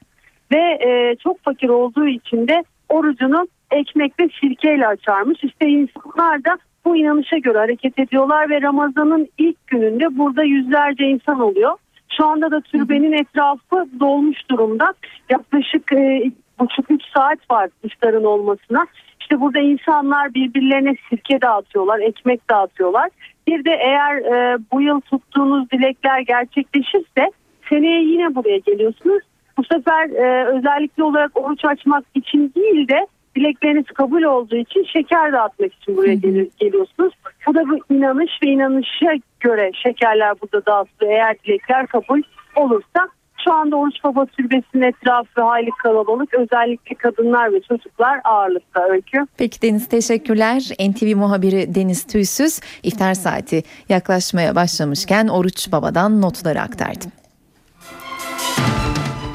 ve 0.51 0.79
e, 0.88 1.15
çok 1.24 1.44
fakir 1.44 1.70
olduğu 1.70 2.08
için 2.08 2.48
de 2.48 2.63
orucunu 2.89 3.48
ekmek 3.72 4.20
ve 4.20 4.29
sirkeyle 4.41 4.88
açarmış. 4.88 5.44
İşte 5.44 5.68
insanlar 5.68 6.44
da 6.46 6.58
bu 6.89 6.98
inanışa 6.98 7.38
göre 7.38 7.58
hareket 7.58 8.00
ediyorlar 8.00 8.50
ve 8.50 8.62
Ramazan'ın 8.62 9.27
ilk 9.38 9.67
gününde 9.67 10.17
burada 10.17 10.43
yüzlerce 10.43 11.05
insan 11.05 11.39
oluyor. 11.39 11.77
Şu 12.17 12.25
anda 12.25 12.51
da 12.51 12.62
türbenin 12.62 13.12
etrafı 13.12 13.88
dolmuş 14.00 14.50
durumda. 14.51 14.93
Yaklaşık 15.29 15.93
e, 15.93 16.31
buçuk 16.60 16.91
üç 16.91 17.01
saat 17.15 17.51
var 17.51 17.69
iftarın 17.84 18.24
olmasına. 18.24 18.86
İşte 19.19 19.41
burada 19.41 19.60
insanlar 19.60 20.34
birbirlerine 20.34 20.96
sirke 21.10 21.41
dağıtıyorlar, 21.41 22.00
ekmek 22.00 22.50
dağıtıyorlar. 22.50 23.10
Bir 23.48 23.65
de 23.65 23.72
eğer 23.72 24.15
e, 24.17 24.58
bu 24.72 24.81
yıl 24.81 25.01
tuttuğunuz 25.01 25.72
dilekler 25.72 26.19
gerçekleşirse 26.19 27.31
seneye 27.69 28.01
yine 28.01 28.36
buraya 28.36 28.58
geliyorsunuz. 28.58 29.24
Bu 29.58 29.63
sefer 29.63 30.10
e, 30.10 30.46
özellikle 30.58 31.03
olarak 31.03 31.38
oruç 31.38 31.65
açmak 31.65 32.05
için 32.15 32.53
değil 32.55 32.88
de 32.88 33.08
dilekleriniz 33.39 33.86
kabul 33.86 34.24
olduğu 34.24 34.55
için 34.55 34.84
şeker 34.84 35.34
dağıtmak 35.34 35.74
için 35.74 35.98
buraya 35.98 36.13
gel- 36.13 36.48
geliyorsunuz. 36.60 37.13
Bu 37.48 37.55
da 37.55 37.60
bu 37.69 37.93
inanış 37.93 38.31
ve 38.43 38.48
inanışa 38.48 39.13
göre 39.39 39.72
şekerler 39.84 40.34
burada 40.41 40.65
dağıtılıyor. 40.65 41.13
Eğer 41.13 41.36
dilekler 41.46 41.88
kabul 41.88 42.22
olursa 42.55 43.10
şu 43.46 43.53
anda 43.53 43.75
Oruç 43.75 44.03
Baba 44.03 44.25
Türbesi'nin 44.25 44.81
etrafı 44.81 45.41
hayli 45.41 45.69
kalabalık. 45.84 46.34
Özellikle 46.34 46.96
kadınlar 46.96 47.53
ve 47.53 47.62
çocuklar 47.62 48.19
ağırlıkta 48.24 48.84
öykü. 48.89 49.17
Peki 49.38 49.62
Deniz 49.62 49.88
teşekkürler. 49.89 50.62
NTV 50.89 51.15
muhabiri 51.17 51.75
Deniz 51.75 52.08
Tüysüz 52.08 52.60
iftar 52.84 53.13
saati 53.13 53.63
yaklaşmaya 53.89 54.55
başlamışken 54.55 55.27
Oruç 55.27 55.72
Baba'dan 55.72 56.22
notları 56.22 56.62
aktardı. 56.62 57.05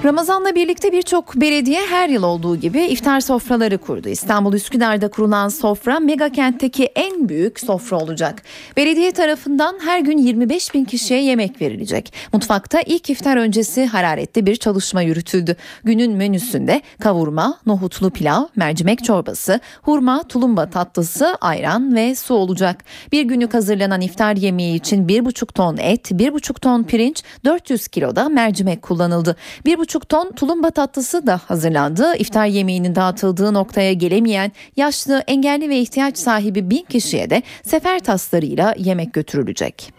Ramazan'la 0.04 0.54
birlikte 0.54 0.92
birçok 0.92 1.36
belediye 1.36 1.80
her 1.86 2.08
yıl 2.08 2.22
olduğu 2.22 2.56
gibi 2.56 2.82
iftar 2.82 3.20
sofraları 3.20 3.78
kurdu. 3.78 4.08
İstanbul 4.08 4.52
Üsküdar'da 4.52 5.08
kurulan 5.08 5.48
sofra 5.48 6.00
mega 6.00 6.28
kentteki 6.28 6.84
en 6.84 7.28
büyük 7.28 7.60
sofra 7.60 7.96
olacak. 7.96 8.42
Belediye 8.76 9.12
tarafından 9.12 9.78
her 9.84 10.00
gün 10.00 10.18
25 10.18 10.74
bin 10.74 10.84
kişiye 10.84 11.22
yemek 11.22 11.60
verilecek. 11.60 12.12
Mutfakta 12.32 12.80
ilk 12.80 13.10
iftar 13.10 13.36
öncesi 13.36 13.86
hararetli 13.86 14.46
bir 14.46 14.56
çalışma 14.56 15.02
yürütüldü. 15.02 15.56
Günün 15.84 16.12
menüsünde 16.12 16.82
kavurma, 17.00 17.58
nohutlu 17.66 18.10
pilav, 18.10 18.44
mercimek 18.56 19.04
çorbası, 19.04 19.60
hurma, 19.82 20.22
tulumba 20.22 20.70
tatlısı, 20.70 21.36
ayran 21.40 21.94
ve 21.94 22.14
su 22.14 22.34
olacak. 22.34 22.84
Bir 23.12 23.22
günlük 23.22 23.54
hazırlanan 23.54 24.00
iftar 24.00 24.36
yemeği 24.36 24.76
için 24.76 25.06
1,5 25.06 25.52
ton 25.52 25.76
et, 25.76 26.10
1,5 26.10 26.60
ton 26.60 26.82
pirinç, 26.82 27.22
400 27.44 27.88
kiloda 27.88 28.28
mercimek 28.28 28.82
kullanıldı. 28.82 29.36
1,5 29.66 29.93
ton 30.00 30.32
tulumba 30.32 30.70
tatlısı 30.70 31.26
da 31.26 31.40
hazırlandı. 31.46 32.14
İftar 32.16 32.46
yemeğinin 32.46 32.94
dağıtıldığı 32.94 33.54
noktaya 33.54 33.92
gelemeyen 33.92 34.52
yaşlı, 34.76 35.22
engelli 35.26 35.68
ve 35.68 35.78
ihtiyaç 35.78 36.18
sahibi 36.18 36.70
bin 36.70 36.84
kişiye 36.84 37.30
de 37.30 37.42
sefer 37.62 37.98
taslarıyla 37.98 38.74
yemek 38.78 39.12
götürülecek. 39.12 39.92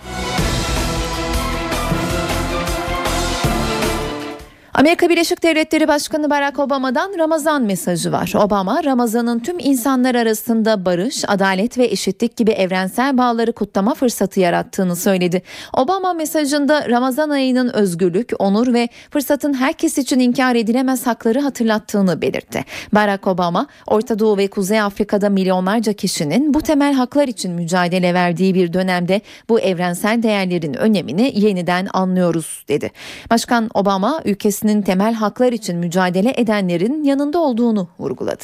Amerika 4.77 5.09
Birleşik 5.09 5.43
Devletleri 5.43 5.87
Başkanı 5.87 6.29
Barack 6.29 6.59
Obama'dan 6.59 7.11
Ramazan 7.17 7.63
mesajı 7.63 8.11
var. 8.11 8.33
Obama, 8.35 8.83
Ramazan'ın 8.83 9.39
tüm 9.39 9.59
insanlar 9.59 10.15
arasında 10.15 10.85
barış, 10.85 11.23
adalet 11.27 11.77
ve 11.77 11.85
eşitlik 11.85 12.37
gibi 12.37 12.51
evrensel 12.51 13.17
bağları 13.17 13.53
kutlama 13.53 13.93
fırsatı 13.93 14.39
yarattığını 14.39 14.95
söyledi. 14.95 15.41
Obama 15.73 16.13
mesajında 16.13 16.89
Ramazan 16.89 17.29
ayının 17.29 17.73
özgürlük, 17.73 18.31
onur 18.39 18.73
ve 18.73 18.89
fırsatın 19.09 19.53
herkes 19.53 19.97
için 19.97 20.19
inkar 20.19 20.55
edilemez 20.55 21.07
hakları 21.07 21.39
hatırlattığını 21.39 22.21
belirtti. 22.21 22.65
Barack 22.93 23.27
Obama, 23.27 23.67
Orta 23.87 24.19
Doğu 24.19 24.37
ve 24.37 24.47
Kuzey 24.47 24.81
Afrika'da 24.81 25.29
milyonlarca 25.29 25.93
kişinin 25.93 26.53
bu 26.53 26.61
temel 26.61 26.93
haklar 26.93 27.27
için 27.27 27.51
mücadele 27.51 28.13
verdiği 28.13 28.53
bir 28.55 28.73
dönemde 28.73 29.21
bu 29.49 29.59
evrensel 29.59 30.23
değerlerin 30.23 30.73
önemini 30.73 31.31
yeniden 31.35 31.87
anlıyoruz 31.93 32.65
dedi. 32.67 32.91
Başkan 33.29 33.69
Obama 33.73 34.21
ülkesinin 34.65 34.81
temel 34.81 35.13
haklar 35.13 35.51
için 35.51 35.77
mücadele 35.77 36.33
edenlerin 36.37 37.03
yanında 37.03 37.39
olduğunu 37.39 37.87
vurguladı. 37.99 38.43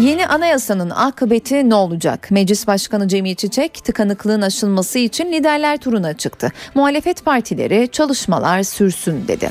Yeni 0.00 0.26
anayasanın 0.26 0.90
akıbeti 0.90 1.70
ne 1.70 1.74
olacak? 1.74 2.30
Meclis 2.30 2.66
Başkanı 2.66 3.08
Cemil 3.08 3.34
Çiçek 3.34 3.74
tıkanıklığın 3.84 4.42
aşılması 4.42 4.98
için 4.98 5.32
liderler 5.32 5.78
turuna 5.78 6.14
çıktı. 6.14 6.52
Muhalefet 6.74 7.24
partileri 7.24 7.88
çalışmalar 7.92 8.62
sürsün 8.62 9.28
dedi. 9.28 9.50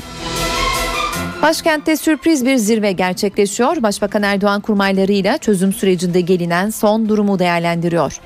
Başkentte 1.42 1.96
sürpriz 1.96 2.46
bir 2.46 2.56
zirve 2.56 2.92
gerçekleşiyor. 2.92 3.82
Başbakan 3.82 4.22
Erdoğan 4.22 4.60
kurmaylarıyla 4.60 5.38
çözüm 5.38 5.72
sürecinde 5.72 6.20
gelinen 6.20 6.70
son 6.70 7.08
durumu 7.08 7.38
değerlendiriyor. 7.38 8.20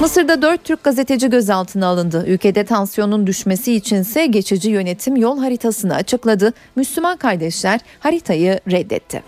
Mısır'da 0.00 0.42
4 0.42 0.64
Türk 0.64 0.84
gazeteci 0.84 1.30
gözaltına 1.30 1.86
alındı. 1.86 2.24
Ülkede 2.26 2.64
tansiyonun 2.64 3.26
düşmesi 3.26 3.74
içinse 3.74 4.26
geçici 4.26 4.70
yönetim 4.70 5.16
yol 5.16 5.38
haritasını 5.38 5.94
açıkladı. 5.94 6.52
Müslüman 6.76 7.16
kardeşler 7.16 7.80
haritayı 8.00 8.60
reddetti. 8.70 9.22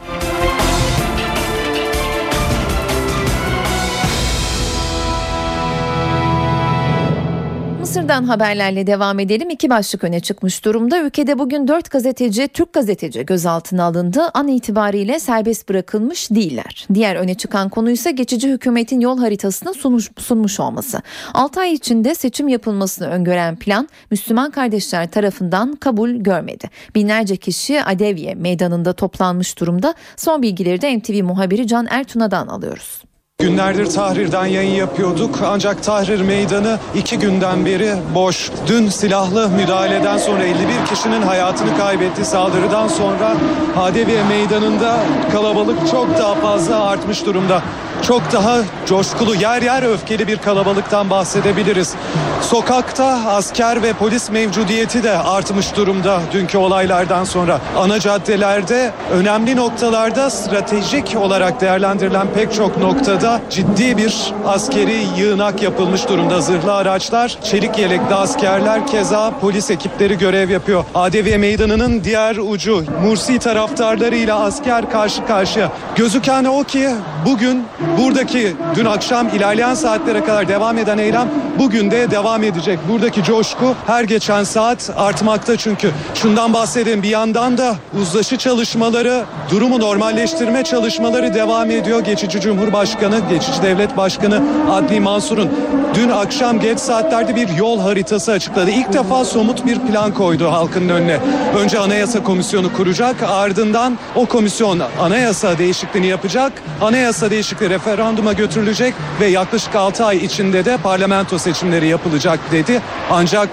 Buradan 8.10 8.24
haberlerle 8.24 8.86
devam 8.86 9.18
edelim. 9.18 9.50
İki 9.50 9.70
başlık 9.70 10.04
öne 10.04 10.20
çıkmış 10.20 10.64
durumda. 10.64 11.02
Ülkede 11.02 11.38
bugün 11.38 11.68
dört 11.68 11.90
gazeteci, 11.90 12.48
Türk 12.48 12.72
gazeteci 12.72 13.26
gözaltına 13.26 13.84
alındı. 13.84 14.30
An 14.34 14.48
itibariyle 14.48 15.20
serbest 15.20 15.68
bırakılmış 15.68 16.30
değiller. 16.30 16.86
Diğer 16.94 17.16
öne 17.16 17.34
çıkan 17.34 17.68
konu 17.68 17.90
ise 17.90 18.10
geçici 18.10 18.48
hükümetin 18.50 19.00
yol 19.00 19.18
haritasını 19.18 19.74
sunmuş, 19.74 20.10
sunmuş 20.18 20.60
olması. 20.60 21.02
6 21.34 21.60
ay 21.60 21.72
içinde 21.72 22.14
seçim 22.14 22.48
yapılmasını 22.48 23.08
öngören 23.08 23.56
plan 23.56 23.88
Müslüman 24.10 24.50
kardeşler 24.50 25.10
tarafından 25.10 25.76
kabul 25.76 26.10
görmedi. 26.10 26.70
Binlerce 26.94 27.36
kişi 27.36 27.82
Adevye 27.82 28.34
meydanında 28.34 28.92
toplanmış 28.92 29.58
durumda. 29.58 29.94
Son 30.16 30.42
bilgileri 30.42 30.82
de 30.82 30.98
NTV 30.98 31.24
muhabiri 31.24 31.66
Can 31.66 31.86
Ertuna'dan 31.90 32.46
alıyoruz. 32.46 33.09
Günlerdir 33.40 33.86
Tahrir'den 33.86 34.46
yayın 34.46 34.74
yapıyorduk 34.74 35.38
ancak 35.46 35.82
Tahrir 35.82 36.20
meydanı 36.20 36.78
iki 36.94 37.18
günden 37.18 37.66
beri 37.66 37.92
boş. 38.14 38.50
Dün 38.66 38.88
silahlı 38.88 39.48
müdahaleden 39.48 40.18
sonra 40.18 40.44
51 40.44 40.56
kişinin 40.94 41.22
hayatını 41.22 41.78
kaybetti. 41.78 42.24
Saldırıdan 42.24 42.88
sonra 42.88 43.34
Hadeviye 43.74 44.22
meydanında 44.22 44.96
kalabalık 45.32 45.90
çok 45.90 46.18
daha 46.18 46.34
fazla 46.34 46.84
artmış 46.84 47.26
durumda. 47.26 47.62
Çok 48.02 48.32
daha 48.32 48.58
coşkulu 48.86 49.34
yer 49.34 49.62
yer 49.62 49.82
öfkeli 49.82 50.28
bir 50.28 50.38
kalabalıktan 50.38 51.10
bahsedebiliriz. 51.10 51.94
Sokakta 52.42 53.20
asker 53.26 53.82
ve 53.82 53.92
polis 53.92 54.30
mevcudiyeti 54.30 55.02
de 55.02 55.18
artmış 55.18 55.76
durumda 55.76 56.20
dünkü 56.32 56.58
olaylardan 56.58 57.24
sonra. 57.24 57.60
Ana 57.78 58.00
caddelerde 58.00 58.92
önemli 59.12 59.56
noktalarda 59.56 60.30
stratejik 60.30 61.16
olarak 61.16 61.60
değerlendirilen 61.60 62.26
pek 62.34 62.54
çok 62.54 62.76
noktada 62.78 63.29
ciddi 63.50 63.96
bir 63.96 64.32
askeri 64.46 65.06
yığınak 65.18 65.62
yapılmış 65.62 66.08
durumda. 66.08 66.40
Zırhlı 66.40 66.74
araçlar, 66.74 67.38
çelik 67.44 67.78
yelekli 67.78 68.14
askerler 68.14 68.86
keza 68.86 69.32
polis 69.40 69.70
ekipleri 69.70 70.18
görev 70.18 70.50
yapıyor. 70.50 70.84
Adeviye 70.94 71.38
Meydanı'nın 71.38 72.04
diğer 72.04 72.36
ucu 72.36 72.84
Mursi 73.02 73.38
taraftarlarıyla 73.38 74.40
asker 74.40 74.90
karşı 74.90 75.26
karşıya. 75.26 75.72
Gözüken 75.96 76.44
o 76.44 76.64
ki 76.64 76.88
bugün 77.26 77.64
buradaki 77.98 78.56
dün 78.74 78.84
akşam 78.84 79.28
ilerleyen 79.28 79.74
saatlere 79.74 80.24
kadar 80.24 80.48
devam 80.48 80.78
eden 80.78 80.98
eylem 80.98 81.28
bugün 81.58 81.90
de 81.90 82.10
devam 82.10 82.42
edecek. 82.42 82.78
Buradaki 82.88 83.24
coşku 83.24 83.74
her 83.86 84.04
geçen 84.04 84.44
saat 84.44 84.90
artmakta 84.96 85.56
çünkü. 85.56 85.90
Şundan 86.14 86.52
bahsedeyim 86.52 87.02
bir 87.02 87.08
yandan 87.08 87.58
da 87.58 87.76
uzlaşı 88.00 88.36
çalışmaları, 88.36 89.22
durumu 89.50 89.80
normalleştirme 89.80 90.64
çalışmaları 90.64 91.34
devam 91.34 91.70
ediyor. 91.70 92.00
Geçici 92.00 92.40
Cumhurbaşkanı, 92.40 93.19
geçici 93.28 93.62
devlet 93.62 93.96
başkanı 93.96 94.42
Adli 94.70 95.00
Mansur'un 95.00 95.50
dün 95.94 96.08
akşam 96.08 96.60
geç 96.60 96.78
saatlerde 96.78 97.36
bir 97.36 97.48
yol 97.48 97.80
haritası 97.80 98.32
açıkladı. 98.32 98.70
İlk 98.70 98.92
defa 98.92 99.24
somut 99.24 99.66
bir 99.66 99.78
plan 99.78 100.14
koydu 100.14 100.52
halkın 100.52 100.88
önüne. 100.88 101.18
Önce 101.58 101.78
Anayasa 101.78 102.22
Komisyonu 102.22 102.72
kuracak, 102.72 103.22
ardından 103.22 103.98
o 104.14 104.26
komisyon 104.26 104.80
anayasa 105.00 105.58
değişikliğini 105.58 106.06
yapacak. 106.06 106.52
Anayasa 106.80 107.30
değişikliği 107.30 107.70
referanduma 107.70 108.32
götürülecek 108.32 108.94
ve 109.20 109.26
yaklaşık 109.26 109.74
6 109.76 110.04
ay 110.04 110.16
içinde 110.16 110.64
de 110.64 110.76
parlamento 110.76 111.38
seçimleri 111.38 111.88
yapılacak 111.88 112.40
dedi. 112.52 112.80
Ancak 113.10 113.48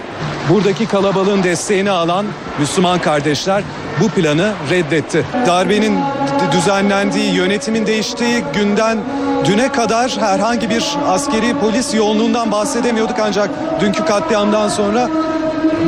buradaki 0.49 0.85
kalabalığın 0.85 1.43
desteğini 1.43 1.91
alan 1.91 2.25
Müslüman 2.59 2.99
kardeşler 3.01 3.63
bu 4.01 4.09
planı 4.09 4.53
reddetti. 4.69 5.25
Darbenin 5.47 5.97
düzenlendiği, 6.51 7.33
yönetimin 7.33 7.85
değiştiği 7.85 8.43
günden 8.53 8.97
düne 9.45 9.71
kadar 9.71 10.17
herhangi 10.19 10.69
bir 10.69 10.97
askeri 11.07 11.59
polis 11.59 11.93
yoğunluğundan 11.93 12.51
bahsedemiyorduk 12.51 13.15
ancak 13.21 13.49
dünkü 13.81 14.05
katliamdan 14.05 14.69
sonra 14.69 15.09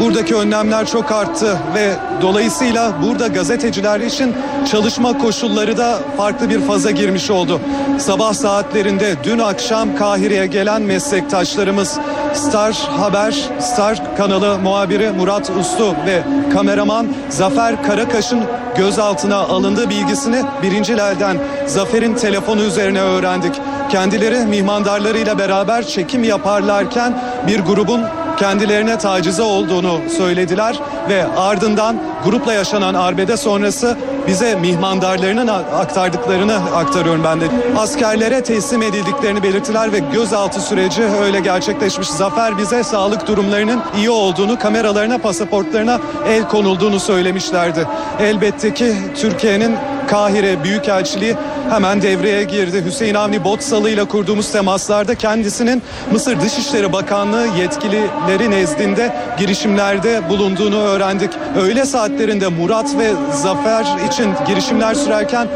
buradaki 0.02 0.36
önlemler 0.36 0.86
çok 0.86 1.12
arttı 1.12 1.58
ve 1.76 1.93
dolayısıyla 2.21 2.93
burada 3.04 3.28
gazeteciler 3.28 4.00
için 4.00 4.36
çalışma 4.71 5.17
koşulları 5.17 5.78
da 5.78 6.00
farklı 6.17 6.50
bir 6.50 6.62
faza 6.62 6.91
girmiş 6.91 7.30
oldu. 7.30 7.62
Sabah 7.97 8.34
saatlerinde 8.34 9.15
dün 9.23 9.39
akşam 9.39 9.95
Kahire'ye 9.95 10.45
gelen 10.47 10.82
meslektaşlarımız 10.82 12.00
Star 12.34 12.73
Haber, 12.73 13.36
Star 13.60 14.17
kanalı 14.17 14.60
muhabiri 14.60 15.12
Murat 15.12 15.52
Uslu 15.60 15.95
ve 16.06 16.23
kameraman 16.54 17.08
Zafer 17.30 17.84
Karakaş'ın 17.84 18.43
gözaltına 18.80 19.38
alındığı 19.38 19.89
bilgisini 19.89 20.44
birinci 20.63 20.94
elden 20.94 21.38
Zafer'in 21.65 22.13
telefonu 22.13 22.62
üzerine 22.62 23.02
öğrendik. 23.02 23.56
Kendileri 23.92 24.46
mihmandarlarıyla 24.46 25.39
beraber 25.39 25.88
çekim 25.88 26.24
yaparlarken 26.24 27.22
bir 27.48 27.60
grubun 27.60 28.02
kendilerine 28.39 28.98
tacize 28.98 29.42
olduğunu 29.42 30.00
söylediler 30.18 30.80
ve 31.10 31.26
ardından 31.38 31.96
grupla 32.24 32.54
yaşanan 32.54 32.94
arbede 32.94 33.38
sonrası 33.38 33.98
bize 34.30 34.56
mihmandarlarının 34.56 35.48
aktardıklarını 35.48 36.56
aktarıyorum 36.76 37.24
ben 37.24 37.42
de. 37.42 37.46
Askerlere 37.78 38.44
teslim 38.44 38.82
edildiklerini 38.82 39.44
belirttiler 39.44 39.92
ve 39.92 40.00
gözaltı 40.00 40.62
süreci 40.62 41.04
öyle 41.04 41.39
gerçekleşmiş. 41.39 42.08
Zafer 42.08 42.58
bize 42.58 42.84
sağlık 42.84 43.28
durumlarının 43.28 43.82
iyi 43.98 44.10
olduğunu, 44.10 44.60
kameralarına, 44.60 45.18
pasaportlarına 45.18 46.00
el 46.28 46.48
konulduğunu 46.48 47.00
söylemişlerdi. 47.00 47.88
Elbette 48.20 48.74
ki 48.74 48.94
Türkiye'nin 49.15 49.76
Kahire 50.10 50.63
Büyükelçiliği 50.63 51.36
hemen 51.69 52.02
devreye 52.02 52.43
girdi. 52.43 52.84
Hüseyin 52.86 53.15
Avni 53.15 53.43
Botsalı 53.43 53.89
ile 53.89 54.06
kurduğumuz 54.06 54.52
temaslarda 54.52 55.15
kendisinin 55.15 55.84
Mısır 56.12 56.41
Dışişleri 56.41 56.93
Bakanlığı 56.93 57.48
yetkilileri 57.58 58.52
nezdinde 58.52 59.15
girişimlerde 59.39 60.30
bulunduğunu 60.30 60.82
öğrendik. 60.82 61.30
Öğle 61.58 61.86
saatlerinde 61.86 62.48
Murat 62.48 62.98
ve 62.98 63.12
Zafer 63.34 63.86
için 64.08 64.30
girişimler 64.48 64.93
sürerken 64.95 65.48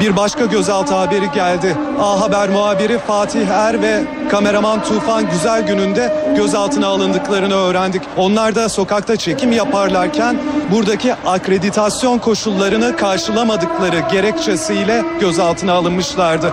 bir 0.00 0.16
başka 0.16 0.44
gözaltı 0.46 0.94
haberi 0.94 1.30
geldi. 1.30 1.76
A 2.00 2.20
Haber 2.20 2.48
muhabiri 2.48 2.98
Fatih 2.98 3.48
Er 3.48 3.82
ve 3.82 4.02
kameraman 4.30 4.82
Tufan 4.82 5.30
Güzel 5.30 5.66
gününde 5.66 6.34
gözaltına 6.36 6.86
alındıklarını 6.86 7.54
öğrendik. 7.54 8.02
Onlar 8.16 8.54
da 8.54 8.68
sokakta 8.68 9.16
çekim 9.16 9.52
yaparlarken 9.52 10.36
buradaki 10.70 11.14
akreditasyon 11.14 12.18
koşullarını 12.18 12.96
karşılamadıkları 12.96 14.00
gerekçesiyle 14.12 15.04
gözaltına 15.20 15.72
alınmışlardı. 15.72 16.52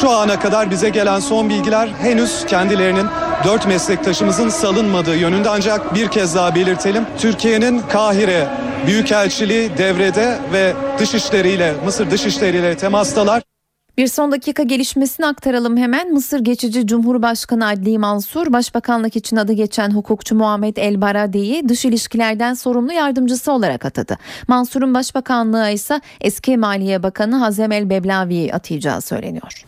Şu 0.00 0.10
ana 0.10 0.40
kadar 0.40 0.70
bize 0.70 0.88
gelen 0.88 1.20
son 1.20 1.48
bilgiler 1.48 1.88
henüz 2.00 2.46
kendilerinin 2.46 3.06
dört 3.44 3.66
meslektaşımızın 3.66 4.48
salınmadığı 4.48 5.16
yönünde 5.16 5.48
ancak 5.48 5.94
bir 5.94 6.08
kez 6.08 6.34
daha 6.34 6.54
belirtelim. 6.54 7.06
Türkiye'nin 7.18 7.82
Kahire 7.92 8.48
Büyükelçiliği 8.86 9.70
devrede 9.78 10.38
ve 10.52 10.72
dışişleriyle 10.98 11.74
Mısır 11.84 12.10
dışişleriyle 12.10 12.76
temastalar. 12.76 13.42
Bir 13.98 14.06
son 14.06 14.32
dakika 14.32 14.62
gelişmesini 14.62 15.26
aktaralım 15.26 15.76
hemen. 15.76 16.12
Mısır 16.12 16.40
geçici 16.40 16.86
Cumhurbaşkanı 16.86 17.66
Adli 17.66 17.98
Mansur, 17.98 18.52
Başbakanlık 18.52 19.16
için 19.16 19.36
adı 19.36 19.52
geçen 19.52 19.90
hukukçu 19.90 20.34
Muhammed 20.34 20.76
El 20.76 21.00
Barade'yi 21.00 21.68
dış 21.68 21.84
ilişkilerden 21.84 22.54
sorumlu 22.54 22.92
yardımcısı 22.92 23.52
olarak 23.52 23.84
atadı. 23.84 24.18
Mansur'un 24.48 24.94
başbakanlığı 24.94 25.70
ise 25.70 26.00
eski 26.20 26.56
Maliye 26.56 27.02
Bakanı 27.02 27.36
Hazem 27.36 27.72
El 27.72 27.90
Beblavi'yi 27.90 28.54
atayacağı 28.54 29.00
söyleniyor. 29.00 29.64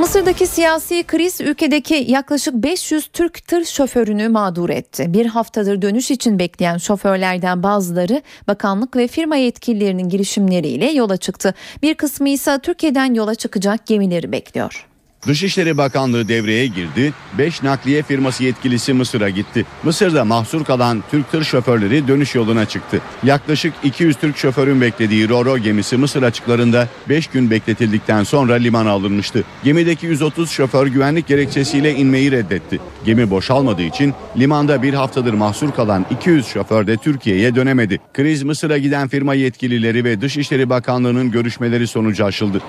Mısır'daki 0.00 0.46
siyasi 0.46 1.04
kriz 1.04 1.40
ülkedeki 1.40 2.04
yaklaşık 2.08 2.54
500 2.54 3.06
Türk 3.06 3.46
tır 3.46 3.64
şoförünü 3.64 4.28
mağdur 4.28 4.70
etti. 4.70 5.04
Bir 5.08 5.26
haftadır 5.26 5.82
dönüş 5.82 6.10
için 6.10 6.38
bekleyen 6.38 6.76
şoförlerden 6.76 7.62
bazıları 7.62 8.22
bakanlık 8.48 8.96
ve 8.96 9.08
firma 9.08 9.36
yetkililerinin 9.36 10.08
girişimleriyle 10.08 10.90
yola 10.90 11.16
çıktı. 11.16 11.54
Bir 11.82 11.94
kısmı 11.94 12.28
ise 12.28 12.58
Türkiye'den 12.62 13.14
yola 13.14 13.34
çıkacak 13.34 13.86
gemileri 13.86 14.32
bekliyor. 14.32 14.89
Dışişleri 15.26 15.78
Bakanlığı 15.78 16.28
devreye 16.28 16.66
girdi. 16.66 17.12
5 17.38 17.62
nakliye 17.62 18.02
firması 18.02 18.44
yetkilisi 18.44 18.92
Mısır'a 18.92 19.30
gitti. 19.30 19.66
Mısır'da 19.82 20.24
mahsur 20.24 20.64
kalan 20.64 21.02
Türk 21.10 21.30
tır 21.30 21.44
şoförleri 21.44 22.08
dönüş 22.08 22.34
yoluna 22.34 22.66
çıktı. 22.66 23.00
Yaklaşık 23.22 23.74
200 23.84 24.16
Türk 24.16 24.36
şoförün 24.36 24.80
beklediği 24.80 25.28
Roro 25.28 25.58
gemisi 25.58 25.96
Mısır 25.96 26.22
açıklarında 26.22 26.88
5 27.08 27.26
gün 27.26 27.50
bekletildikten 27.50 28.24
sonra 28.24 28.54
limana 28.54 28.90
alınmıştı. 28.90 29.44
Gemideki 29.64 30.06
130 30.06 30.50
şoför 30.50 30.86
güvenlik 30.86 31.26
gerekçesiyle 31.26 31.94
inmeyi 31.94 32.32
reddetti. 32.32 32.80
Gemi 33.04 33.30
boşalmadığı 33.30 33.82
için 33.82 34.14
limanda 34.38 34.82
bir 34.82 34.94
haftadır 34.94 35.34
mahsur 35.34 35.72
kalan 35.72 36.06
200 36.10 36.46
şoför 36.46 36.86
de 36.86 36.96
Türkiye'ye 36.96 37.54
dönemedi. 37.54 38.00
Kriz 38.14 38.42
Mısır'a 38.42 38.78
giden 38.78 39.08
firma 39.08 39.34
yetkilileri 39.34 40.04
ve 40.04 40.20
Dışişleri 40.20 40.70
Bakanlığı'nın 40.70 41.30
görüşmeleri 41.30 41.86
sonucu 41.86 42.24
aşıldı. 42.24 42.60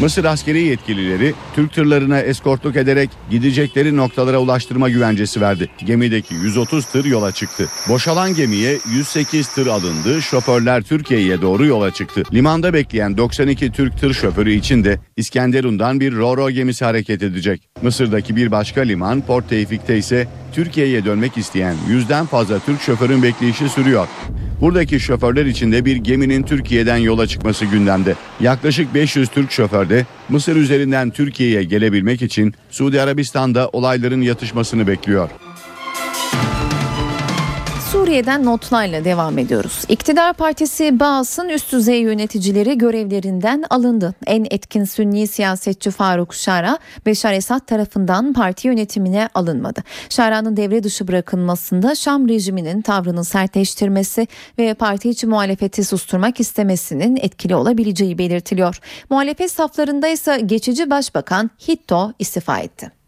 Mısır 0.00 0.24
askeri 0.24 0.62
yetkilileri 0.62 1.34
Türk 1.54 1.72
tırlarına 1.94 2.20
eskortluk 2.20 2.76
ederek 2.76 3.10
gidecekleri 3.30 3.96
noktalara 3.96 4.38
ulaştırma 4.38 4.88
güvencesi 4.88 5.40
verdi. 5.40 5.68
Gemideki 5.86 6.34
130 6.34 6.84
tır 6.86 7.04
yola 7.04 7.32
çıktı. 7.32 7.68
Boşalan 7.88 8.34
gemiye 8.34 8.78
108 8.94 9.48
tır 9.48 9.66
alındı. 9.66 10.22
Şoförler 10.22 10.82
Türkiye'ye 10.82 11.42
doğru 11.42 11.66
yola 11.66 11.90
çıktı. 11.90 12.22
Limanda 12.32 12.72
bekleyen 12.72 13.16
92 13.16 13.72
Türk 13.72 14.00
tır 14.00 14.14
şoförü 14.14 14.52
için 14.52 14.84
de 14.84 14.98
İskenderun'dan 15.16 16.00
bir 16.00 16.12
Roro 16.12 16.50
gemisi 16.50 16.84
hareket 16.84 17.22
edecek. 17.22 17.68
Mısır'daki 17.82 18.36
bir 18.36 18.50
başka 18.50 18.80
liman 18.80 19.20
Port 19.20 19.48
Tevfik'te 19.48 19.98
ise 19.98 20.28
Türkiye'ye 20.52 21.04
dönmek 21.04 21.36
isteyen 21.38 21.76
yüzden 21.88 22.26
fazla 22.26 22.58
Türk 22.58 22.80
şoförün 22.80 23.22
bekleyişi 23.22 23.68
sürüyor. 23.68 24.08
Buradaki 24.64 25.00
şoförler 25.00 25.46
için 25.46 25.72
de 25.72 25.84
bir 25.84 25.96
geminin 25.96 26.42
Türkiye'den 26.42 26.96
yola 26.96 27.26
çıkması 27.26 27.64
gündemde. 27.64 28.14
Yaklaşık 28.40 28.94
500 28.94 29.28
Türk 29.28 29.52
şoför 29.52 29.88
de 29.88 30.06
Mısır 30.28 30.56
üzerinden 30.56 31.10
Türkiye'ye 31.10 31.64
gelebilmek 31.64 32.22
için 32.22 32.54
Suudi 32.70 33.00
Arabistan'da 33.00 33.68
olayların 33.68 34.20
yatışmasını 34.20 34.86
bekliyor. 34.86 35.30
Suriye'den 37.94 38.44
notlarla 38.44 39.04
devam 39.04 39.38
ediyoruz. 39.38 39.84
İktidar 39.88 40.32
Partisi 40.32 41.00
Baas'ın 41.00 41.48
üst 41.48 41.72
düzey 41.72 42.00
yöneticileri 42.00 42.78
görevlerinden 42.78 43.64
alındı. 43.70 44.14
En 44.26 44.46
etkin 44.50 44.84
Sünni 44.84 45.26
siyasetçi 45.26 45.90
Faruk 45.90 46.34
Şara, 46.34 46.78
Beşar 47.06 47.32
Esad 47.32 47.60
tarafından 47.60 48.32
parti 48.32 48.68
yönetimine 48.68 49.28
alınmadı. 49.34 49.82
Şara'nın 50.08 50.56
devre 50.56 50.82
dışı 50.82 51.08
bırakılmasında 51.08 51.94
Şam 51.94 52.28
rejiminin 52.28 52.82
tavrını 52.82 53.24
sertleştirmesi 53.24 54.28
ve 54.58 54.74
parti 54.74 55.10
içi 55.10 55.26
muhalefeti 55.26 55.84
susturmak 55.84 56.40
istemesinin 56.40 57.16
etkili 57.16 57.54
olabileceği 57.54 58.18
belirtiliyor. 58.18 58.80
Muhalefet 59.10 59.50
saflarında 59.50 60.08
ise 60.08 60.40
geçici 60.46 60.90
başbakan 60.90 61.50
Hitto 61.68 62.12
istifa 62.18 62.58
etti. 62.58 63.03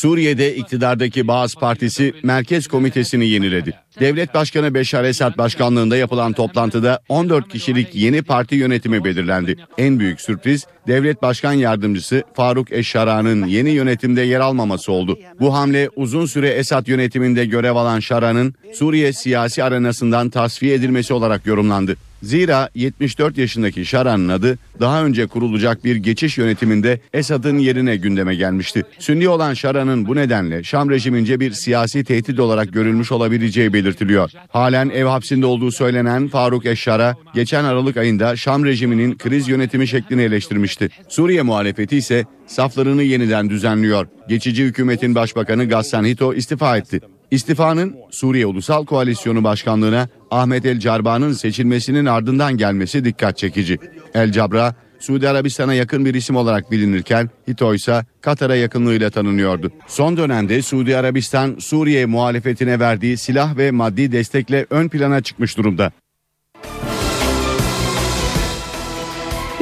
Suriye'de 0.00 0.56
iktidardaki 0.56 1.28
Baas 1.28 1.54
Partisi 1.54 2.14
Merkez 2.22 2.66
Komitesini 2.66 3.26
yeniledi. 3.28 3.74
Devlet 4.00 4.34
Başkanı 4.34 4.74
Beşar 4.74 5.04
Esad 5.04 5.38
başkanlığında 5.38 5.96
yapılan 5.96 6.32
toplantıda 6.32 7.00
14 7.08 7.48
kişilik 7.48 7.94
yeni 7.94 8.22
parti 8.22 8.54
yönetimi 8.54 9.04
belirlendi. 9.04 9.56
En 9.78 9.98
büyük 9.98 10.20
sürpriz 10.20 10.66
Devlet 10.86 11.22
Başkan 11.22 11.52
Yardımcısı 11.52 12.22
Faruk 12.34 12.72
Eşşara'nın 12.72 13.46
yeni 13.46 13.70
yönetimde 13.70 14.20
yer 14.20 14.40
almaması 14.40 14.92
oldu. 14.92 15.18
Bu 15.40 15.54
hamle 15.54 15.88
uzun 15.96 16.26
süre 16.26 16.48
Esad 16.48 16.86
yönetiminde 16.86 17.44
görev 17.44 17.76
alan 17.76 18.00
Şara'nın 18.00 18.54
Suriye 18.74 19.12
siyasi 19.12 19.64
arenasından 19.64 20.30
tasfiye 20.30 20.74
edilmesi 20.74 21.14
olarak 21.14 21.46
yorumlandı. 21.46 21.96
Zira 22.22 22.68
74 22.74 23.38
yaşındaki 23.38 23.86
Şara'nın 23.86 24.28
adı 24.28 24.58
daha 24.80 25.04
önce 25.04 25.26
kurulacak 25.26 25.84
bir 25.84 25.96
geçiş 25.96 26.38
yönetiminde 26.38 27.00
Esad'ın 27.12 27.58
yerine 27.58 27.96
gündeme 27.96 28.34
gelmişti. 28.34 28.82
Sünni 28.98 29.28
olan 29.28 29.54
Şara'nın 29.54 30.06
bu 30.06 30.16
nedenle 30.16 30.64
Şam 30.64 30.90
rejimince 30.90 31.40
bir 31.40 31.52
siyasi 31.52 32.04
tehdit 32.04 32.40
olarak 32.40 32.72
görülmüş 32.72 33.12
olabileceği 33.12 33.72
belirtiliyor. 33.72 34.30
Halen 34.48 34.90
ev 34.90 35.04
hapsinde 35.04 35.46
olduğu 35.46 35.72
söylenen 35.72 36.28
Faruk 36.28 36.66
Eşşara 36.66 37.16
geçen 37.34 37.64
Aralık 37.64 37.96
ayında 37.96 38.36
Şam 38.36 38.64
rejiminin 38.64 39.18
kriz 39.18 39.48
yönetimi 39.48 39.88
şeklini 39.88 40.22
eleştirmişti. 40.22 40.88
Suriye 41.08 41.42
muhalefeti 41.42 41.96
ise 41.96 42.24
saflarını 42.46 43.02
yeniden 43.02 43.50
düzenliyor. 43.50 44.06
Geçici 44.28 44.64
hükümetin 44.64 45.14
başbakanı 45.14 45.68
Gassan 45.68 46.04
Hito 46.04 46.34
istifa 46.34 46.76
etti. 46.76 47.00
İstifanın 47.30 47.96
Suriye 48.10 48.46
Ulusal 48.46 48.84
Koalisyonu 48.84 49.44
Başkanlığına 49.44 50.08
Ahmet 50.30 50.66
El 50.66 50.78
Carba'nın 50.78 51.32
seçilmesinin 51.32 52.06
ardından 52.06 52.56
gelmesi 52.56 53.04
dikkat 53.04 53.38
çekici. 53.38 53.78
El 54.14 54.32
Cabra 54.32 54.74
Suudi 55.00 55.28
Arabistan'a 55.28 55.74
yakın 55.74 56.04
bir 56.04 56.14
isim 56.14 56.36
olarak 56.36 56.70
bilinirken 56.70 57.30
Hito 57.48 57.74
ise 57.74 58.04
Katar'a 58.20 58.56
yakınlığıyla 58.56 59.10
tanınıyordu. 59.10 59.72
Son 59.86 60.16
dönemde 60.16 60.62
Suudi 60.62 60.96
Arabistan 60.96 61.56
Suriye 61.58 62.06
muhalefetine 62.06 62.80
verdiği 62.80 63.16
silah 63.16 63.56
ve 63.56 63.70
maddi 63.70 64.12
destekle 64.12 64.66
ön 64.70 64.88
plana 64.88 65.20
çıkmış 65.20 65.56
durumda. 65.56 65.92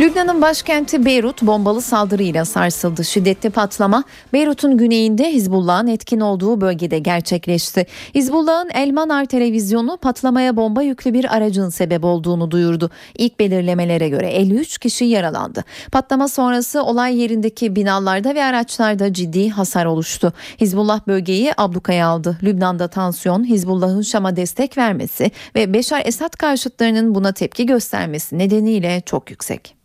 Lübnan'ın 0.00 0.42
başkenti 0.42 1.04
Beyrut 1.04 1.42
bombalı 1.42 1.82
saldırıyla 1.82 2.44
sarsıldı. 2.44 3.04
Şiddetli 3.04 3.50
patlama 3.50 4.04
Beyrut'un 4.32 4.78
güneyinde 4.78 5.32
Hizbullah'ın 5.32 5.86
etkin 5.86 6.20
olduğu 6.20 6.60
bölgede 6.60 6.98
gerçekleşti. 6.98 7.86
Hizbullah'ın 8.14 8.70
Elmanar 8.74 9.24
televizyonu 9.24 9.96
patlamaya 9.96 10.56
bomba 10.56 10.82
yüklü 10.82 11.14
bir 11.14 11.36
aracın 11.36 11.68
sebep 11.68 12.04
olduğunu 12.04 12.50
duyurdu. 12.50 12.90
İlk 13.18 13.40
belirlemelere 13.40 14.08
göre 14.08 14.30
53 14.30 14.78
kişi 14.78 15.04
yaralandı. 15.04 15.64
Patlama 15.92 16.28
sonrası 16.28 16.82
olay 16.82 17.20
yerindeki 17.20 17.76
binalarda 17.76 18.34
ve 18.34 18.44
araçlarda 18.44 19.12
ciddi 19.12 19.50
hasar 19.50 19.86
oluştu. 19.86 20.32
Hizbullah 20.60 21.00
bölgeyi 21.06 21.52
ablukaya 21.56 22.06
aldı. 22.06 22.38
Lübnan'da 22.42 22.88
tansiyon 22.88 23.44
Hizbullah'ın 23.44 24.02
Şam'a 24.02 24.36
destek 24.36 24.78
vermesi 24.78 25.30
ve 25.54 25.72
Beşar 25.72 26.02
Esad 26.04 26.36
karşıtlarının 26.36 27.14
buna 27.14 27.32
tepki 27.32 27.66
göstermesi 27.66 28.38
nedeniyle 28.38 29.02
çok 29.06 29.30
yüksek. 29.30 29.78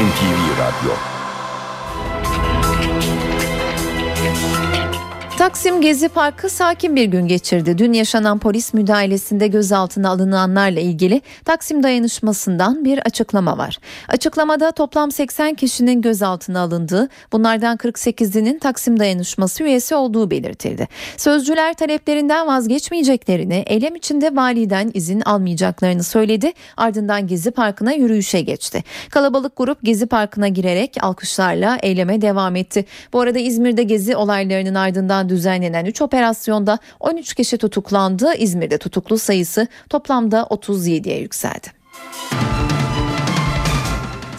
NTV 0.00 0.56
Radyo 0.58 1.19
Taksim 5.40 5.80
Gezi 5.80 6.08
Parkı 6.08 6.50
sakin 6.50 6.96
bir 6.96 7.04
gün 7.04 7.28
geçirdi. 7.28 7.78
Dün 7.78 7.92
yaşanan 7.92 8.38
polis 8.38 8.74
müdahalesinde 8.74 9.46
gözaltına 9.46 10.10
alınanlarla 10.10 10.80
ilgili 10.80 11.22
Taksim 11.44 11.82
dayanışmasından 11.82 12.84
bir 12.84 12.98
açıklama 12.98 13.58
var. 13.58 13.78
Açıklamada 14.08 14.72
toplam 14.72 15.10
80 15.10 15.54
kişinin 15.54 16.02
gözaltına 16.02 16.60
alındığı, 16.60 17.08
bunlardan 17.32 17.76
48'inin 17.76 18.58
Taksim 18.58 19.00
dayanışması 19.00 19.64
üyesi 19.64 19.94
olduğu 19.94 20.30
belirtildi. 20.30 20.88
Sözcüler 21.16 21.74
taleplerinden 21.74 22.46
vazgeçmeyeceklerini, 22.46 23.64
eylem 23.66 23.96
içinde 23.96 24.36
validen 24.36 24.90
izin 24.94 25.20
almayacaklarını 25.20 26.02
söyledi. 26.02 26.52
Ardından 26.76 27.26
Gezi 27.26 27.50
Parkı'na 27.50 27.92
yürüyüşe 27.92 28.40
geçti. 28.40 28.84
Kalabalık 29.10 29.56
grup 29.56 29.82
Gezi 29.82 30.06
Parkı'na 30.06 30.48
girerek 30.48 30.96
alkışlarla 31.00 31.78
eyleme 31.82 32.22
devam 32.22 32.56
etti. 32.56 32.84
Bu 33.12 33.20
arada 33.20 33.38
İzmir'de 33.38 33.82
Gezi 33.82 34.16
olaylarının 34.16 34.74
ardından 34.74 35.29
düzenlenen 35.30 35.84
3 35.84 36.02
operasyonda 36.02 36.78
13 37.00 37.34
kişi 37.34 37.58
tutuklandı. 37.58 38.34
İzmir'de 38.34 38.78
tutuklu 38.78 39.18
sayısı 39.18 39.66
toplamda 39.90 40.40
37'ye 40.40 41.20
yükseldi. 41.20 41.68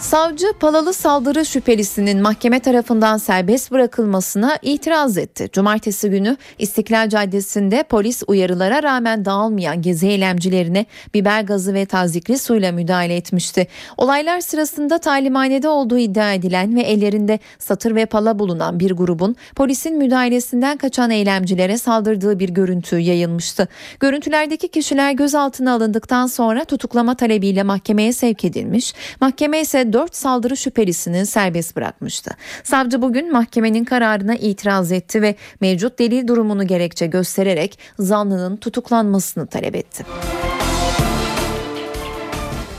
Savcı 0.02 0.46
Palalı 0.60 0.92
saldırı 0.92 1.44
şüphelisinin 1.44 2.22
mahkeme 2.22 2.60
tarafından 2.60 3.16
serbest 3.16 3.70
bırakılmasına 3.70 4.58
itiraz 4.62 5.18
etti. 5.18 5.48
Cumartesi 5.52 6.10
günü 6.10 6.36
İstiklal 6.58 7.08
Caddesi'nde 7.08 7.82
polis 7.82 8.22
uyarılara 8.26 8.82
rağmen 8.82 9.24
dağılmayan 9.24 9.82
gezi 9.82 10.08
eylemcilerine 10.08 10.86
biber 11.14 11.42
gazı 11.42 11.74
ve 11.74 11.86
tazikli 11.86 12.38
suyla 12.38 12.72
müdahale 12.72 13.16
etmişti. 13.16 13.66
Olaylar 13.96 14.40
sırasında 14.40 14.98
talimhanede 14.98 15.68
olduğu 15.68 15.98
iddia 15.98 16.32
edilen 16.32 16.76
ve 16.76 16.80
ellerinde 16.80 17.38
satır 17.58 17.94
ve 17.94 18.06
pala 18.06 18.38
bulunan 18.38 18.80
bir 18.80 18.90
grubun 18.90 19.36
polisin 19.56 19.98
müdahalesinden 19.98 20.76
kaçan 20.76 21.10
eylemcilere 21.10 21.78
saldırdığı 21.78 22.38
bir 22.38 22.48
görüntü 22.48 22.98
yayılmıştı. 22.98 23.68
Görüntülerdeki 24.00 24.68
kişiler 24.68 25.12
gözaltına 25.12 25.72
alındıktan 25.72 26.26
sonra 26.26 26.64
tutuklama 26.64 27.14
talebiyle 27.14 27.62
mahkemeye 27.62 28.12
sevk 28.12 28.44
edilmiş. 28.44 28.94
Mahkeme 29.20 29.60
ise 29.60 29.91
4 29.92 30.16
saldırı 30.16 30.56
şüphelisini 30.56 31.26
serbest 31.26 31.76
bırakmıştı. 31.76 32.30
Savcı 32.64 33.02
bugün 33.02 33.32
mahkemenin 33.32 33.84
kararına 33.84 34.34
itiraz 34.34 34.92
etti 34.92 35.22
ve 35.22 35.34
mevcut 35.60 35.98
delil 35.98 36.26
durumunu 36.26 36.66
gerekçe 36.66 37.06
göstererek 37.06 37.78
zanlının 37.98 38.56
tutuklanmasını 38.56 39.46
talep 39.46 39.76
etti. 39.76 40.04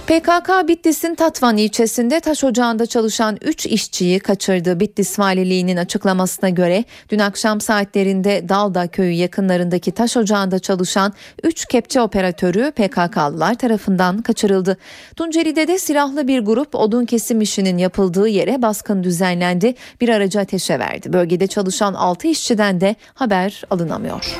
PKK 0.08 0.68
Bitlis'in 0.68 1.16
Tatvan 1.16 1.58
ilçesinde 1.58 2.20
taş 2.20 2.44
ocağında 2.44 2.86
çalışan 2.86 3.38
3 3.42 3.66
işçiyi 3.66 4.20
kaçırdı. 4.20 4.80
Bitlis 4.80 5.20
Valiliği'nin 5.20 5.78
açıklamasına 5.78 6.50
göre 6.50 6.84
dün 7.10 7.20
akşam 7.20 7.62
saatlerinde 7.62 8.50
Dalda 8.50 8.88
köyü 8.88 9.12
yakınlarındaki 9.12 9.92
taş 9.92 10.18
ocağında 10.18 10.60
çalışan 10.60 11.13
3 11.44 11.66
kepçe 11.66 12.02
operatörü 12.02 12.72
PKK'lılar 12.72 13.56
tarafından 13.56 14.22
kaçırıldı. 14.22 14.78
Tunceli'de 15.16 15.68
de 15.68 15.80
silahlı 15.80 16.28
bir 16.28 16.39
grup 16.39 16.76
odun 16.76 17.06
kesim 17.06 17.42
işinin 17.42 17.78
yapıldığı 17.78 18.28
yere 18.28 18.62
baskın 18.62 19.04
düzenlendi. 19.04 19.76
Bir 20.02 20.10
aracı 20.10 20.39
ateşe 20.39 20.80
verdi. 20.80 21.13
Bölgede 21.13 21.48
çalışan 21.48 21.94
6 21.94 22.28
işçiden 22.28 22.82
de 22.82 22.96
haber 23.13 23.63
alınamıyor. 23.70 24.39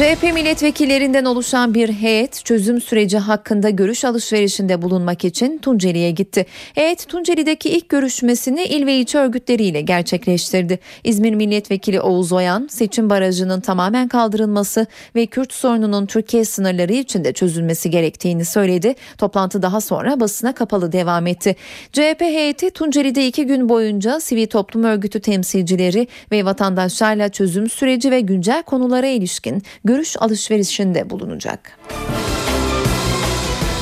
CHP 0.00 0.22
milletvekillerinden 0.22 1.24
oluşan 1.24 1.74
bir 1.74 1.92
heyet 1.92 2.44
çözüm 2.44 2.80
süreci 2.80 3.18
hakkında 3.18 3.70
görüş 3.70 4.04
alışverişinde 4.04 4.82
bulunmak 4.82 5.24
için 5.24 5.58
Tunceli'ye 5.58 6.10
gitti. 6.10 6.46
Heyet 6.74 7.08
Tunceli'deki 7.08 7.70
ilk 7.70 7.88
görüşmesini 7.88 8.64
il 8.64 8.86
ve 8.86 8.94
ilçe 8.94 9.18
örgütleriyle 9.18 9.80
gerçekleştirdi. 9.80 10.78
İzmir 11.04 11.34
Milletvekili 11.34 12.00
Oğuz 12.00 12.32
Oyan 12.32 12.68
seçim 12.70 13.10
barajının 13.10 13.60
tamamen 13.60 14.08
kaldırılması 14.08 14.86
ve 15.16 15.26
Kürt 15.26 15.52
sorununun 15.52 16.06
Türkiye 16.06 16.44
sınırları 16.44 16.92
içinde 16.92 17.32
çözülmesi 17.32 17.90
gerektiğini 17.90 18.44
söyledi. 18.44 18.94
Toplantı 19.18 19.62
daha 19.62 19.80
sonra 19.80 20.20
basına 20.20 20.54
kapalı 20.54 20.92
devam 20.92 21.26
etti. 21.26 21.56
CHP 21.92 22.20
heyeti 22.20 22.70
Tunceli'de 22.70 23.26
iki 23.26 23.46
gün 23.46 23.68
boyunca 23.68 24.20
sivil 24.20 24.46
toplum 24.46 24.84
örgütü 24.84 25.20
temsilcileri 25.20 26.08
ve 26.32 26.44
vatandaşlarla 26.44 27.28
çözüm 27.28 27.70
süreci 27.70 28.10
ve 28.10 28.20
güncel 28.20 28.62
konulara 28.62 29.06
ilişkin 29.06 29.62
görüş 29.90 30.16
alışverişinde 30.18 31.10
bulunacak. 31.10 31.78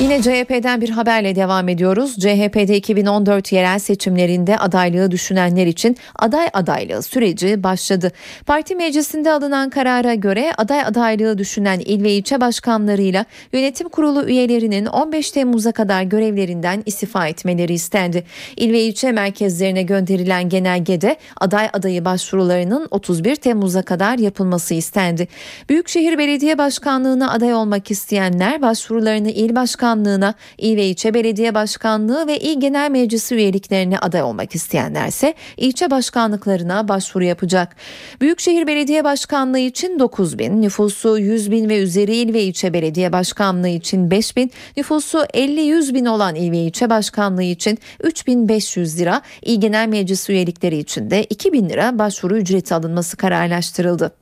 Yine 0.01 0.21
CHP'den 0.21 0.81
bir 0.81 0.89
haberle 0.89 1.35
devam 1.35 1.69
ediyoruz. 1.69 2.15
CHP'de 2.15 2.77
2014 2.77 3.51
yerel 3.51 3.79
seçimlerinde 3.79 4.57
adaylığı 4.57 5.11
düşünenler 5.11 5.67
için 5.67 5.97
aday 6.15 6.47
adaylığı 6.53 7.03
süreci 7.03 7.63
başladı. 7.63 8.11
Parti 8.45 8.75
meclisinde 8.75 9.31
alınan 9.31 9.69
karara 9.69 10.13
göre 10.13 10.51
aday 10.57 10.81
adaylığı 10.81 11.37
düşünen 11.37 11.79
il 11.79 12.03
ve 12.03 12.11
ilçe 12.11 12.41
başkanlarıyla 12.41 13.25
yönetim 13.53 13.89
kurulu 13.89 14.25
üyelerinin 14.25 14.85
15 14.85 15.31
Temmuz'a 15.31 15.71
kadar 15.71 16.03
görevlerinden 16.03 16.83
istifa 16.85 17.27
etmeleri 17.27 17.73
istendi. 17.73 18.23
İl 18.55 18.73
ve 18.73 18.81
ilçe 18.81 19.11
merkezlerine 19.11 19.83
gönderilen 19.83 20.49
genelgede 20.49 21.15
aday 21.37 21.69
adayı 21.73 22.05
başvurularının 22.05 22.87
31 22.91 23.35
Temmuz'a 23.35 23.81
kadar 23.81 24.17
yapılması 24.17 24.73
istendi. 24.73 25.27
Büyükşehir 25.69 26.17
Belediye 26.17 26.57
Başkanlığı'na 26.57 27.31
aday 27.31 27.53
olmak 27.53 27.91
isteyenler 27.91 28.61
başvurularını 28.61 29.29
il 29.29 29.55
başkanlığına, 29.89 30.33
il 30.57 30.77
ve 30.77 30.85
ilçe 30.85 31.13
belediye 31.13 31.53
başkanlığı 31.55 32.27
ve 32.27 32.37
il 32.37 32.59
genel 32.59 32.91
meclisi 32.91 33.35
üyeliklerine 33.35 33.99
aday 33.99 34.23
olmak 34.23 34.55
isteyenlerse 34.55 35.33
ilçe 35.57 35.91
başkanlıklarına 35.91 36.87
başvuru 36.87 37.23
yapacak. 37.23 37.75
Büyükşehir 38.21 38.67
Belediye 38.67 39.03
Başkanlığı 39.03 39.59
için 39.59 39.99
9 39.99 40.39
bin, 40.39 40.61
nüfusu 40.61 41.17
100 41.17 41.51
bin 41.51 41.69
ve 41.69 41.79
üzeri 41.79 42.15
il 42.15 42.33
ve 42.33 42.43
ilçe 42.43 42.73
belediye 42.73 43.11
başkanlığı 43.11 43.67
için 43.67 44.11
5 44.11 44.37
bin, 44.37 44.51
nüfusu 44.77 45.17
50-100 45.17 45.93
bin 45.93 46.05
olan 46.05 46.35
il 46.35 46.51
ve 46.51 46.57
ilçe 46.57 46.89
başkanlığı 46.89 47.43
için 47.43 47.77
3500 47.99 48.99
lira, 48.99 49.21
il 49.41 49.61
genel 49.61 49.87
meclisi 49.87 50.31
üyelikleri 50.31 50.77
için 50.77 51.09
de 51.09 51.23
2000 51.23 51.69
lira 51.69 51.99
başvuru 51.99 52.37
ücreti 52.37 52.75
alınması 52.75 53.17
kararlaştırıldı. 53.17 54.18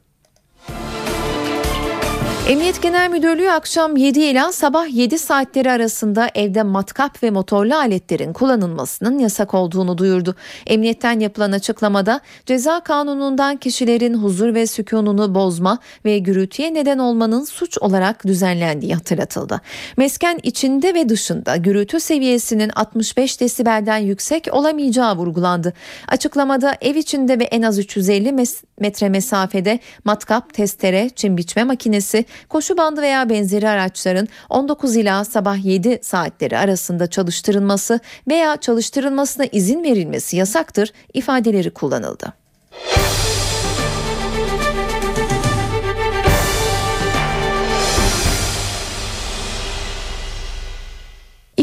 Emniyet 2.47 2.81
Genel 2.81 3.09
Müdürlüğü 3.09 3.51
akşam 3.51 3.97
7 3.97 4.19
ila 4.19 4.51
sabah 4.51 4.93
7 4.93 5.19
saatleri 5.19 5.71
arasında 5.71 6.29
evde 6.35 6.63
matkap 6.63 7.23
ve 7.23 7.31
motorlu 7.31 7.75
aletlerin 7.75 8.33
kullanılmasının 8.33 9.19
yasak 9.19 9.53
olduğunu 9.53 9.97
duyurdu. 9.97 10.35
Emniyetten 10.65 11.19
yapılan 11.19 11.51
açıklamada 11.51 12.21
ceza 12.45 12.79
kanunundan 12.79 13.57
kişilerin 13.57 14.13
huzur 14.13 14.53
ve 14.53 14.67
sükununu 14.67 15.35
bozma 15.35 15.79
ve 16.05 16.19
gürültüye 16.19 16.73
neden 16.73 16.97
olmanın 16.97 17.43
suç 17.43 17.77
olarak 17.77 18.27
düzenlendiği 18.27 18.93
hatırlatıldı. 18.93 19.61
Mesken 19.97 20.39
içinde 20.43 20.93
ve 20.93 21.09
dışında 21.09 21.55
gürültü 21.55 21.99
seviyesinin 21.99 22.69
65 22.69 23.41
desibelden 23.41 23.97
yüksek 23.97 24.47
olamayacağı 24.51 25.15
vurgulandı. 25.15 25.73
Açıklamada 26.07 26.77
ev 26.81 26.95
içinde 26.95 27.39
ve 27.39 27.43
en 27.43 27.61
az 27.61 27.79
350 27.79 28.29
mes- 28.29 28.63
metre 28.79 29.09
mesafede 29.09 29.79
matkap, 30.03 30.53
testere, 30.53 31.09
çim 31.15 31.37
biçme 31.37 31.63
makinesi, 31.63 32.25
koşu 32.49 32.77
bandı 32.77 33.01
veya 33.01 33.29
benzeri 33.29 33.69
araçların 33.69 34.27
19 34.49 34.95
ila 34.95 35.25
sabah 35.25 35.65
7 35.65 35.99
saatleri 36.01 36.57
arasında 36.57 37.07
çalıştırılması 37.07 37.99
veya 38.27 38.57
çalıştırılmasına 38.57 39.45
izin 39.51 39.83
verilmesi 39.83 40.37
yasaktır 40.37 40.93
ifadeleri 41.13 41.69
kullanıldı. 41.69 42.33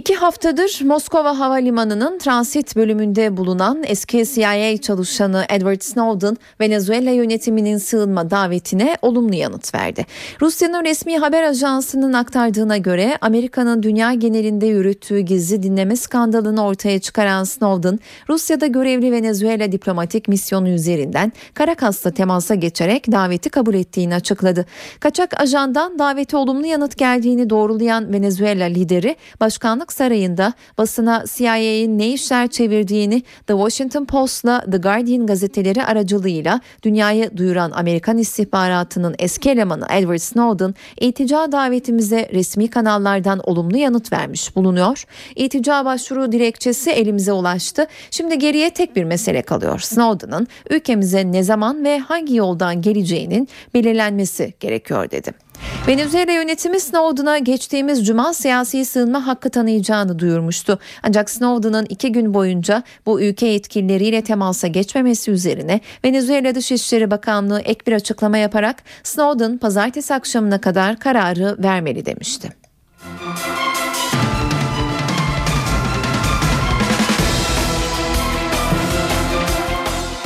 İki 0.04 0.14
haftadır 0.14 0.80
Moskova 0.84 1.38
Havalimanı'nın 1.38 2.18
transit 2.18 2.76
bölümünde 2.76 3.36
bulunan 3.36 3.82
eski 3.86 4.24
CIA 4.26 4.76
çalışanı 4.76 5.44
Edward 5.48 5.80
Snowden, 5.80 6.36
Venezuela 6.60 7.10
yönetiminin 7.10 7.78
sığınma 7.78 8.30
davetine 8.30 8.96
olumlu 9.02 9.34
yanıt 9.34 9.74
verdi. 9.74 10.06
Rusya'nın 10.40 10.84
resmi 10.84 11.18
haber 11.18 11.42
ajansının 11.42 12.12
aktardığına 12.12 12.76
göre 12.76 13.18
Amerika'nın 13.20 13.82
dünya 13.82 14.14
genelinde 14.14 14.66
yürüttüğü 14.66 15.20
gizli 15.20 15.62
dinleme 15.62 15.96
skandalını 15.96 16.64
ortaya 16.66 16.98
çıkaran 16.98 17.44
Snowden, 17.44 17.98
Rusya'da 18.28 18.66
görevli 18.66 19.12
Venezuela 19.12 19.72
diplomatik 19.72 20.28
misyonu 20.28 20.68
üzerinden 20.68 21.32
Caracas'la 21.58 22.10
temasa 22.10 22.54
geçerek 22.54 23.12
daveti 23.12 23.50
kabul 23.50 23.74
ettiğini 23.74 24.14
açıkladı. 24.14 24.66
Kaçak 25.00 25.40
ajandan 25.40 25.98
davete 25.98 26.36
olumlu 26.36 26.66
yanıt 26.66 26.98
geldiğini 26.98 27.50
doğrulayan 27.50 28.12
Venezuela 28.12 28.64
lideri, 28.64 29.16
başkanlık 29.40 29.93
Sarayı'nda 29.94 30.52
basına 30.78 31.24
CIA'nin 31.34 31.98
ne 31.98 32.08
işler 32.08 32.48
çevirdiğini 32.48 33.22
The 33.46 33.52
Washington 33.52 34.04
Post'la 34.04 34.64
The 34.70 34.76
Guardian 34.76 35.26
gazeteleri 35.26 35.84
aracılığıyla 35.84 36.60
dünyaya 36.82 37.36
duyuran 37.36 37.70
Amerikan 37.70 38.18
istihbaratının 38.18 39.14
eski 39.18 39.50
elemanı 39.50 39.86
Edward 39.90 40.18
Snowden, 40.18 40.74
iltica 41.00 41.52
davetimize 41.52 42.28
resmi 42.32 42.68
kanallardan 42.68 43.40
olumlu 43.44 43.76
yanıt 43.76 44.12
vermiş 44.12 44.56
bulunuyor. 44.56 45.04
İltica 45.36 45.84
başvuru 45.84 46.32
dilekçesi 46.32 46.90
elimize 46.90 47.32
ulaştı. 47.32 47.86
Şimdi 48.10 48.38
geriye 48.38 48.70
tek 48.70 48.96
bir 48.96 49.04
mesele 49.04 49.42
kalıyor. 49.42 49.78
Snowden'ın 49.80 50.48
ülkemize 50.70 51.32
ne 51.32 51.42
zaman 51.42 51.84
ve 51.84 51.98
hangi 51.98 52.36
yoldan 52.36 52.82
geleceğinin 52.82 53.48
belirlenmesi 53.74 54.54
gerekiyor 54.60 55.10
dedi. 55.10 55.43
Venezuela 55.88 56.32
yönetimi 56.32 56.80
Snowden'a 56.80 57.38
geçtiğimiz 57.38 58.06
cuma 58.06 58.34
siyasi 58.34 58.84
sığınma 58.84 59.26
hakkı 59.26 59.50
tanıyacağını 59.50 60.18
duyurmuştu. 60.18 60.78
Ancak 61.02 61.30
Snowden'ın 61.30 61.86
iki 61.88 62.12
gün 62.12 62.34
boyunca 62.34 62.82
bu 63.06 63.20
ülke 63.20 63.46
yetkilileriyle 63.46 64.22
temasa 64.22 64.66
geçmemesi 64.66 65.30
üzerine 65.30 65.80
Venezuela 66.04 66.54
Dışişleri 66.54 67.10
Bakanlığı 67.10 67.60
ek 67.60 67.80
bir 67.86 67.92
açıklama 67.92 68.38
yaparak 68.38 68.82
Snowden 69.02 69.58
pazartesi 69.58 70.14
akşamına 70.14 70.60
kadar 70.60 70.98
kararı 70.98 71.56
vermeli 71.58 72.06
demişti. 72.06 72.63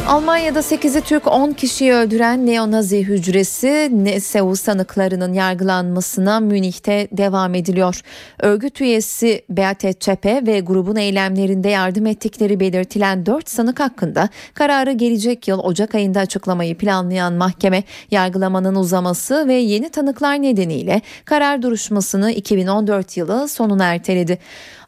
Almanya'da 0.09 0.59
8'i 0.59 1.01
Türk 1.01 1.27
10 1.27 1.53
kişiyi 1.53 1.93
öldüren 1.93 2.47
neonazi 2.47 3.05
hücresi 3.05 3.91
NSU 3.93 4.57
sanıklarının 4.57 5.33
yargılanmasına 5.33 6.41
Münih'te 6.41 7.09
devam 7.13 7.55
ediliyor. 7.55 8.01
Örgüt 8.39 8.81
üyesi 8.81 9.43
Beate 9.51 9.93
Çepe 9.93 10.47
ve 10.47 10.61
grubun 10.61 10.97
eylemlerinde 10.97 11.69
yardım 11.69 12.07
ettikleri 12.07 12.61
belirtilen 12.61 13.27
4 13.27 13.49
sanık 13.49 13.81
hakkında 13.81 14.29
kararı 14.55 14.93
gelecek 14.93 15.49
yıl 15.49 15.59
Ocak 15.59 15.95
ayında 15.95 16.21
açıklamayı 16.21 16.79
planlayan 16.79 17.33
mahkeme 17.33 17.83
yargılamanın 18.11 18.75
uzaması 18.75 19.49
ve 19.49 19.55
yeni 19.55 19.89
tanıklar 19.89 20.43
nedeniyle 20.43 21.03
karar 21.25 21.63
duruşmasını 21.63 22.33
2014 22.33 23.17
yılı 23.17 23.49
sonuna 23.49 23.85
erteledi. 23.85 24.39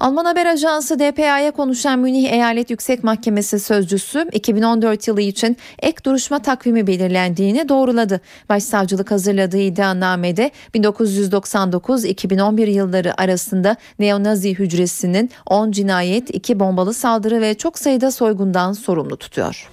Alman 0.01 0.25
haber 0.25 0.47
ajansı 0.47 0.99
DPA'ya 0.99 1.51
konuşan 1.51 1.99
Münih 1.99 2.33
Eyalet 2.33 2.71
Yüksek 2.71 3.05
Mahkemesi 3.05 3.61
sözcüsü 3.61 4.29
2014 4.33 5.09
yılı 5.09 5.10
için 5.19 5.57
ek 5.79 5.97
duruşma 6.05 6.39
takvimi 6.39 6.87
belirlendiğini 6.87 7.69
doğruladı. 7.69 8.21
Başsavcılık 8.49 9.11
hazırladığı 9.11 9.59
iddianamede 9.59 10.51
1999-2011 10.75 12.71
yılları 12.71 13.21
arasında 13.21 13.77
neonazi 13.99 14.55
hücresinin 14.55 15.31
10 15.47 15.71
cinayet, 15.71 16.35
2 16.35 16.61
bombalı 16.61 16.95
saldırı 16.95 17.41
ve 17.41 17.55
çok 17.55 17.79
sayıda 17.79 18.11
soygundan 18.11 18.73
sorumlu 18.73 19.17
tutuyor. 19.17 19.69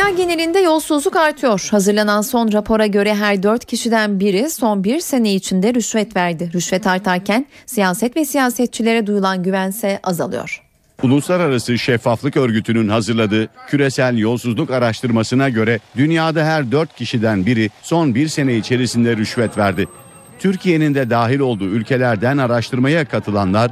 Dünya 0.00 0.16
genelinde 0.16 0.58
yolsuzluk 0.58 1.16
artıyor. 1.16 1.68
Hazırlanan 1.70 2.20
son 2.20 2.52
rapora 2.52 2.86
göre 2.86 3.14
her 3.14 3.42
dört 3.42 3.64
kişiden 3.64 4.20
biri 4.20 4.50
son 4.50 4.84
bir 4.84 5.00
sene 5.00 5.34
içinde 5.34 5.74
rüşvet 5.74 6.16
verdi. 6.16 6.50
Rüşvet 6.54 6.86
artarken 6.86 7.46
siyaset 7.66 8.16
ve 8.16 8.24
siyasetçilere 8.24 9.06
duyulan 9.06 9.42
güvense 9.42 10.00
azalıyor. 10.02 10.62
Uluslararası 11.02 11.78
Şeffaflık 11.78 12.36
Örgütü'nün 12.36 12.88
hazırladığı 12.88 13.48
küresel 13.68 14.18
yolsuzluk 14.18 14.70
araştırmasına 14.70 15.48
göre 15.48 15.80
dünyada 15.96 16.44
her 16.44 16.72
4 16.72 16.96
kişiden 16.96 17.46
biri 17.46 17.70
son 17.82 18.14
bir 18.14 18.28
sene 18.28 18.56
içerisinde 18.56 19.16
rüşvet 19.16 19.58
verdi. 19.58 19.88
Türkiye'nin 20.38 20.94
de 20.94 21.10
dahil 21.10 21.40
olduğu 21.40 21.68
ülkelerden 21.68 22.38
araştırmaya 22.38 23.04
katılanlar 23.04 23.70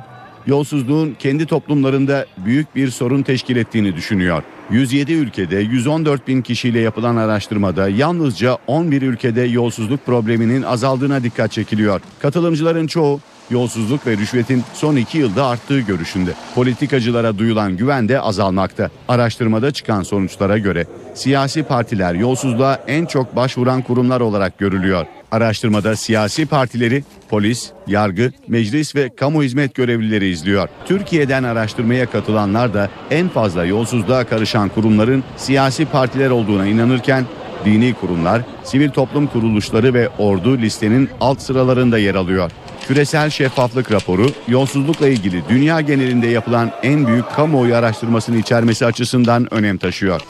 yolsuzluğun 0.48 1.16
kendi 1.18 1.46
toplumlarında 1.46 2.26
büyük 2.38 2.76
bir 2.76 2.90
sorun 2.90 3.22
teşkil 3.22 3.56
ettiğini 3.56 3.96
düşünüyor. 3.96 4.42
107 4.70 5.12
ülkede 5.12 5.56
114 5.56 6.28
bin 6.28 6.42
kişiyle 6.42 6.80
yapılan 6.80 7.16
araştırmada 7.16 7.88
yalnızca 7.88 8.58
11 8.66 9.02
ülkede 9.02 9.42
yolsuzluk 9.42 10.06
probleminin 10.06 10.62
azaldığına 10.62 11.22
dikkat 11.22 11.52
çekiliyor. 11.52 12.00
Katılımcıların 12.20 12.86
çoğu 12.86 13.20
yolsuzluk 13.50 14.06
ve 14.06 14.16
rüşvetin 14.16 14.62
son 14.74 14.96
iki 14.96 15.18
yılda 15.18 15.46
arttığı 15.46 15.80
görüşünde. 15.80 16.30
Politikacılara 16.54 17.38
duyulan 17.38 17.76
güven 17.76 18.08
de 18.08 18.20
azalmakta. 18.20 18.90
Araştırmada 19.08 19.70
çıkan 19.70 20.02
sonuçlara 20.02 20.58
göre 20.58 20.86
siyasi 21.14 21.62
partiler 21.62 22.14
yolsuzluğa 22.14 22.78
en 22.86 23.06
çok 23.06 23.36
başvuran 23.36 23.82
kurumlar 23.82 24.20
olarak 24.20 24.58
görülüyor. 24.58 25.06
Araştırmada 25.32 25.96
siyasi 25.96 26.46
partileri 26.46 27.04
polis, 27.28 27.70
yargı, 27.86 28.32
meclis 28.48 28.96
ve 28.96 29.10
kamu 29.16 29.42
hizmet 29.42 29.74
görevlileri 29.74 30.28
izliyor. 30.28 30.68
Türkiye'den 30.86 31.44
araştırmaya 31.44 32.10
katılanlar 32.10 32.74
da 32.74 32.90
en 33.10 33.28
fazla 33.28 33.64
yolsuzluğa 33.64 34.24
karışan 34.24 34.68
kurumların 34.68 35.24
siyasi 35.36 35.86
partiler 35.86 36.30
olduğuna 36.30 36.66
inanırken 36.66 37.24
dini 37.64 37.94
kurumlar, 37.94 38.42
sivil 38.64 38.90
toplum 38.90 39.26
kuruluşları 39.26 39.94
ve 39.94 40.08
ordu 40.08 40.58
listenin 40.58 41.10
alt 41.20 41.40
sıralarında 41.40 41.98
yer 41.98 42.14
alıyor. 42.14 42.50
Küresel 42.88 43.30
Şeffaflık 43.30 43.92
Raporu 43.92 44.26
yolsuzlukla 44.48 45.08
ilgili 45.08 45.42
dünya 45.48 45.80
genelinde 45.80 46.26
yapılan 46.26 46.70
en 46.82 47.06
büyük 47.06 47.30
kamuoyu 47.30 47.74
araştırmasını 47.74 48.36
içermesi 48.36 48.86
açısından 48.86 49.54
önem 49.54 49.78
taşıyor. 49.78 50.20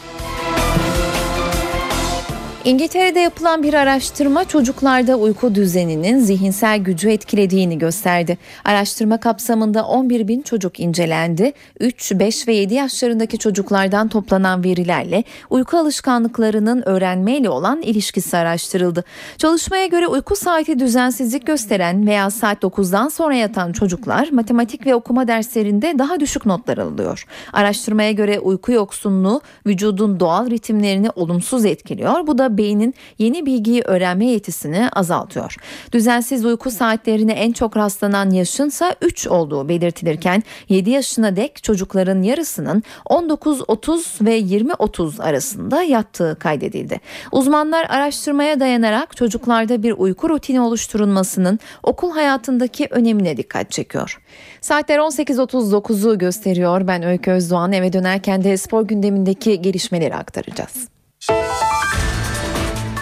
İngiltere'de 2.65 3.21
yapılan 3.21 3.63
bir 3.63 3.75
araştırma 3.75 4.45
çocuklarda 4.45 5.17
uyku 5.17 5.55
düzeninin 5.55 6.19
zihinsel 6.19 6.79
gücü 6.79 7.11
etkilediğini 7.11 7.79
gösterdi. 7.79 8.39
Araştırma 8.65 9.21
kapsamında 9.21 9.85
11 9.85 10.29
bin 10.29 10.43
çocuk 10.43 10.81
incelendi. 10.81 11.53
3, 11.81 12.13
5 12.13 12.49
ve 12.49 12.55
7 12.55 12.75
yaşlarındaki 12.75 13.39
çocuklardan 13.39 14.09
toplanan 14.09 14.65
verilerle 14.65 15.25
uyku 15.51 15.77
alışkanlıklarının 15.77 16.89
öğrenmeyle 16.89 17.51
olan 17.51 17.83
ilişkisi 17.83 18.37
araştırıldı. 18.37 19.05
Çalışmaya 19.37 19.87
göre 19.87 20.07
uyku 20.07 20.37
saati 20.37 20.79
düzensizlik 20.79 21.47
gösteren 21.47 22.07
veya 22.07 22.31
saat 22.31 22.63
9'dan 22.63 23.09
sonra 23.09 23.35
yatan 23.35 23.73
çocuklar 23.73 24.29
matematik 24.33 24.87
ve 24.87 24.95
okuma 24.95 25.29
derslerinde 25.29 25.99
daha 25.99 26.21
düşük 26.21 26.47
notlar 26.47 26.79
alıyor. 26.79 27.25
Araştırmaya 27.53 28.13
göre 28.13 28.41
uyku 28.41 28.73
yoksunluğu 28.73 29.41
vücudun 29.67 30.21
doğal 30.21 30.51
ritimlerini 30.51 31.11
olumsuz 31.11 31.65
etkiliyor. 31.65 32.27
Bu 32.27 32.39
da 32.39 32.48
beynin 32.59 32.95
yeni 33.19 33.47
bilgiyi 33.47 33.83
öğrenme 33.83 34.27
yetisini 34.27 34.89
azaltıyor. 34.93 35.57
Düzensiz 35.93 36.45
uyku 36.45 36.71
saatlerine 36.71 37.33
en 37.33 37.53
çok 37.53 37.77
rastlanan 37.77 38.31
yaşınsa 38.31 38.95
3 39.03 39.27
olduğu 39.27 39.69
belirtilirken 39.69 40.43
7 40.69 40.91
yaşına 40.91 41.37
dek 41.37 41.63
çocukların 41.63 42.23
yarısının 42.23 42.83
19-30 43.07 44.25
ve 44.27 44.41
20-30 44.41 45.23
arasında 45.23 45.83
yattığı 45.83 46.37
kaydedildi. 46.41 47.01
Uzmanlar 47.33 47.87
araştırmaya 47.89 48.61
dayanarak 48.61 49.17
çocuklarda 49.17 49.83
bir 49.83 49.93
uyku 49.93 50.29
rutini 50.29 50.61
oluşturulmasının 50.61 51.59
okul 51.83 52.13
hayatındaki 52.13 52.87
önemine 52.91 53.37
dikkat 53.37 53.71
çekiyor. 53.71 54.21
Saatler 54.61 54.99
18.39'u 54.99 56.19
gösteriyor. 56.19 56.87
Ben 56.87 57.03
Öykü 57.03 57.31
Özdoğan 57.31 57.73
eve 57.73 57.93
dönerken 57.93 58.45
de 58.45 58.57
spor 58.57 58.83
gündemindeki 58.83 59.63
gelişmeleri 59.63 60.15
aktaracağız. 60.15 60.89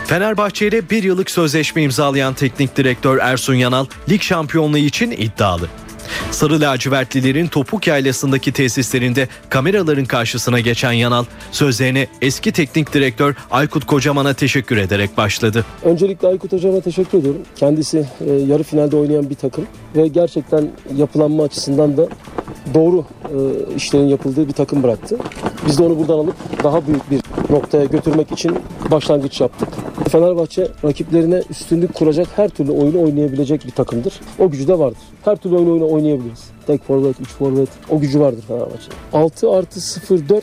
Fenerbahçe 0.07 0.66
ile 0.66 0.90
bir 0.90 1.03
yıllık 1.03 1.31
sözleşme 1.31 1.83
imzalayan 1.83 2.35
teknik 2.35 2.77
direktör 2.77 3.19
Ersun 3.19 3.55
Yanal 3.55 3.87
lig 4.09 4.23
şampiyonluğu 4.23 4.79
için 4.79 5.11
iddialı. 5.11 5.69
Sarı 6.31 6.61
lacivertlilerin 6.61 7.47
topuk 7.47 7.87
yaylasındaki 7.87 8.53
tesislerinde 8.53 9.29
kameraların 9.51 10.05
karşısına 10.05 10.61
geçen 10.61 10.92
Yanal 10.92 11.25
sözlerine 11.53 12.07
eski 12.23 12.53
teknik 12.53 12.95
direktör 12.95 13.35
Aykut 13.51 13.85
Kocaman'a 13.85 14.35
teşekkür 14.35 14.77
ederek 14.77 15.16
başladı. 15.16 15.64
Öncelikle 15.85 16.29
Aykut 16.29 16.53
Hocam'a 16.53 16.81
teşekkür 16.81 17.19
ediyorum. 17.19 17.40
Kendisi 17.57 18.07
e, 18.27 18.33
yarı 18.33 18.62
finalde 18.62 18.97
oynayan 18.97 19.31
bir 19.31 19.35
takım 19.35 19.66
ve 19.97 20.09
gerçekten 20.09 20.71
yapılanma 20.97 21.42
açısından 21.42 21.97
da 21.97 22.09
doğru 22.75 23.05
e, 23.25 23.37
işlerin 23.77 24.07
yapıldığı 24.07 24.49
bir 24.49 24.53
takım 24.53 24.83
bıraktı. 24.83 25.19
Biz 25.66 25.79
de 25.79 25.83
onu 25.83 25.99
buradan 25.99 26.19
alıp 26.19 26.35
daha 26.64 26.87
büyük 26.87 27.11
bir 27.11 27.21
noktaya 27.51 27.85
götürmek 27.85 28.33
için 28.33 28.59
başlangıç 28.90 29.40
yaptık. 29.40 29.69
Fenerbahçe 30.09 30.69
rakiplerine 30.85 31.42
üstünlük 31.51 31.95
kuracak 31.95 32.29
her 32.37 32.49
türlü 32.49 32.73
oyunu 32.73 33.03
oynayabilecek 33.03 33.66
bir 33.66 33.71
takımdır. 33.71 34.21
O 34.38 34.51
gücü 34.51 34.69
de 34.69 34.79
vardır. 34.79 34.99
Her 35.25 35.37
türlü 35.37 35.55
oyunu 35.55 35.92
oynayabiliriz. 35.97 36.45
Tek 36.67 36.85
forvet, 36.85 37.21
3 37.21 37.29
forvet 37.29 37.69
o 37.91 38.01
gücü 38.01 38.21
vardır 38.21 38.45
Fenerbahçe. 38.49 38.91
6 39.13 39.51
artı 39.51 39.81
0-4 39.81 40.43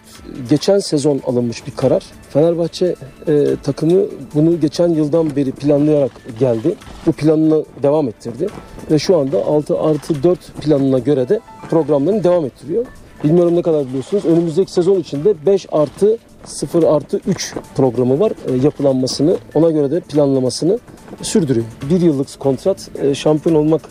geçen 0.50 0.80
sezon 0.80 1.22
alınmış 1.28 1.68
bir 1.68 1.72
karar. 1.72 2.04
Fenerbahçe 2.30 2.96
e, 3.28 3.56
takımı 3.64 4.02
bunu 4.36 4.60
geçen 4.60 4.90
yıldan 4.90 5.36
beri 5.36 5.52
planlayarak 5.52 6.12
geldi. 6.40 6.76
Bu 7.06 7.12
planını 7.12 7.66
devam 7.84 8.08
ettirdi. 8.08 8.48
Ve 8.92 9.00
şu 9.00 9.18
anda 9.18 9.46
6 9.46 9.80
artı 9.80 10.24
4 10.24 10.40
planına 10.62 11.00
göre 11.00 11.30
de 11.30 11.40
programlarını 11.70 12.24
devam 12.24 12.46
ettiriyor. 12.46 12.86
Bilmiyorum 13.24 13.56
ne 13.56 13.62
kadar 13.62 13.88
biliyorsunuz. 13.88 14.26
Önümüzdeki 14.26 14.72
sezon 14.72 15.00
içinde 15.00 15.46
5 15.46 15.68
artı 15.72 16.18
0 16.46 16.84
artı 16.84 17.20
3 17.28 17.54
programı 17.76 18.20
var 18.20 18.32
e, 18.48 18.54
yapılanmasını 18.64 19.38
ona 19.54 19.72
göre 19.72 19.92
de 19.92 20.00
planlamasını 20.00 20.80
sürdürüyor. 21.22 21.66
Bir 21.90 22.02
yıllık 22.02 22.40
kontrat 22.40 22.90
e, 23.02 23.16
şampiyon 23.16 23.56
olmak 23.56 23.82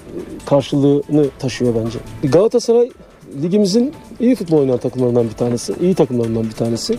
karşılığını 0.47 1.27
taşıyor 1.39 1.75
bence. 1.85 1.99
Galatasaray 2.31 2.91
ligimizin 3.43 3.93
iyi 4.21 4.35
futbol 4.35 4.59
oynayan 4.59 4.79
takımlarından 4.79 5.25
bir 5.25 5.35
tanesi, 5.35 5.75
iyi 5.81 5.95
takımlarından 5.95 6.45
bir 6.45 6.53
tanesi. 6.53 6.99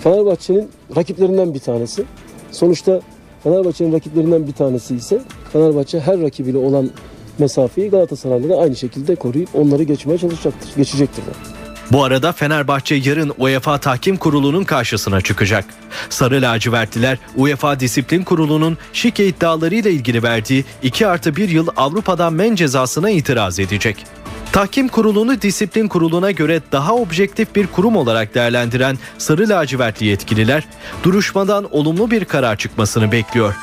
Fenerbahçe'nin 0.00 0.68
rakiplerinden 0.96 1.54
bir 1.54 1.58
tanesi. 1.58 2.04
Sonuçta 2.50 3.00
Fenerbahçe'nin 3.42 3.92
rakiplerinden 3.92 4.46
bir 4.46 4.52
tanesi 4.52 4.96
ise 4.96 5.20
Fenerbahçe 5.52 6.00
her 6.00 6.20
rakibiyle 6.20 6.58
olan 6.58 6.90
mesafeyi 7.38 7.90
Galatasaray'la 7.90 8.48
da 8.48 8.56
aynı 8.56 8.76
şekilde 8.76 9.14
koruyup 9.14 9.48
onları 9.54 9.82
geçmeye 9.82 10.18
çalışacaktır, 10.18 10.76
geçecektir 10.76 11.22
de. 11.22 11.61
Bu 11.92 12.04
arada 12.04 12.32
Fenerbahçe 12.32 12.94
yarın 12.94 13.32
UEFA 13.38 13.78
Tahkim 13.78 14.16
Kurulu'nun 14.16 14.64
karşısına 14.64 15.20
çıkacak. 15.20 15.64
Sarı 16.10 16.42
lacivertliler 16.42 17.18
UEFA 17.36 17.80
Disiplin 17.80 18.22
Kurulu'nun 18.22 18.78
şike 18.92 19.26
iddialarıyla 19.26 19.90
ilgili 19.90 20.22
verdiği 20.22 20.64
2 20.82 21.06
artı 21.06 21.36
1 21.36 21.48
yıl 21.48 21.68
Avrupa'dan 21.76 22.32
men 22.32 22.54
cezasına 22.54 23.10
itiraz 23.10 23.58
edecek. 23.58 24.06
Tahkim 24.52 24.88
kurulunu 24.88 25.42
disiplin 25.42 25.88
kuruluna 25.88 26.30
göre 26.30 26.60
daha 26.72 26.94
objektif 26.94 27.54
bir 27.54 27.66
kurum 27.66 27.96
olarak 27.96 28.34
değerlendiren 28.34 28.98
sarı 29.18 29.48
lacivertli 29.48 30.06
yetkililer 30.06 30.64
duruşmadan 31.02 31.68
olumlu 31.70 32.10
bir 32.10 32.24
karar 32.24 32.56
çıkmasını 32.56 33.12
bekliyor. 33.12 33.54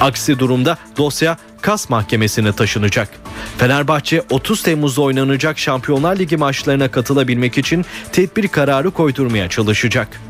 Aksi 0.00 0.38
durumda 0.38 0.78
dosya 0.96 1.36
Kas 1.60 1.90
Mahkemesi'ne 1.90 2.52
taşınacak. 2.52 3.08
Fenerbahçe 3.58 4.22
30 4.30 4.62
Temmuz'da 4.62 5.02
oynanacak 5.02 5.58
Şampiyonlar 5.58 6.18
Ligi 6.18 6.36
maçlarına 6.36 6.90
katılabilmek 6.90 7.58
için 7.58 7.84
tedbir 8.12 8.48
kararı 8.48 8.90
koydurmaya 8.90 9.48
çalışacak. 9.48 10.20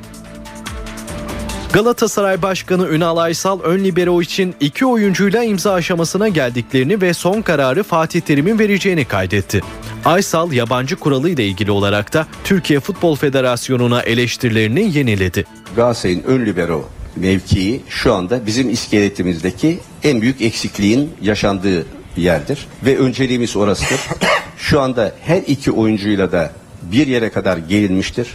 Galatasaray 1.72 2.42
Başkanı 2.42 2.88
Ünal 2.88 3.16
Aysal 3.16 3.60
ön 3.60 3.84
libero 3.84 4.22
için 4.22 4.54
iki 4.60 4.86
oyuncuyla 4.86 5.44
imza 5.44 5.72
aşamasına 5.72 6.28
geldiklerini 6.28 7.00
ve 7.00 7.14
son 7.14 7.42
kararı 7.42 7.82
Fatih 7.82 8.20
Terim'in 8.20 8.58
vereceğini 8.58 9.04
kaydetti. 9.04 9.60
Aysal 10.04 10.52
yabancı 10.52 10.96
kuralı 10.96 11.30
ile 11.30 11.46
ilgili 11.46 11.70
olarak 11.70 12.14
da 12.14 12.26
Türkiye 12.44 12.80
Futbol 12.80 13.16
Federasyonu'na 13.16 14.02
eleştirilerini 14.02 14.98
yeniledi. 14.98 15.44
Galatasaray'ın 15.76 16.22
ön 16.22 16.46
libero 16.46 16.97
mevkii 17.20 17.82
şu 17.88 18.14
anda 18.14 18.46
bizim 18.46 18.70
iskeletimizdeki 18.70 19.78
en 20.02 20.20
büyük 20.20 20.42
eksikliğin 20.42 21.10
yaşandığı 21.22 21.86
yerdir 22.16 22.66
ve 22.84 22.98
önceliğimiz 22.98 23.56
orasıdır. 23.56 24.00
Şu 24.58 24.80
anda 24.80 25.12
her 25.20 25.42
iki 25.42 25.72
oyuncuyla 25.72 26.32
da 26.32 26.52
bir 26.82 27.06
yere 27.06 27.30
kadar 27.30 27.56
gelinmiştir. 27.56 28.34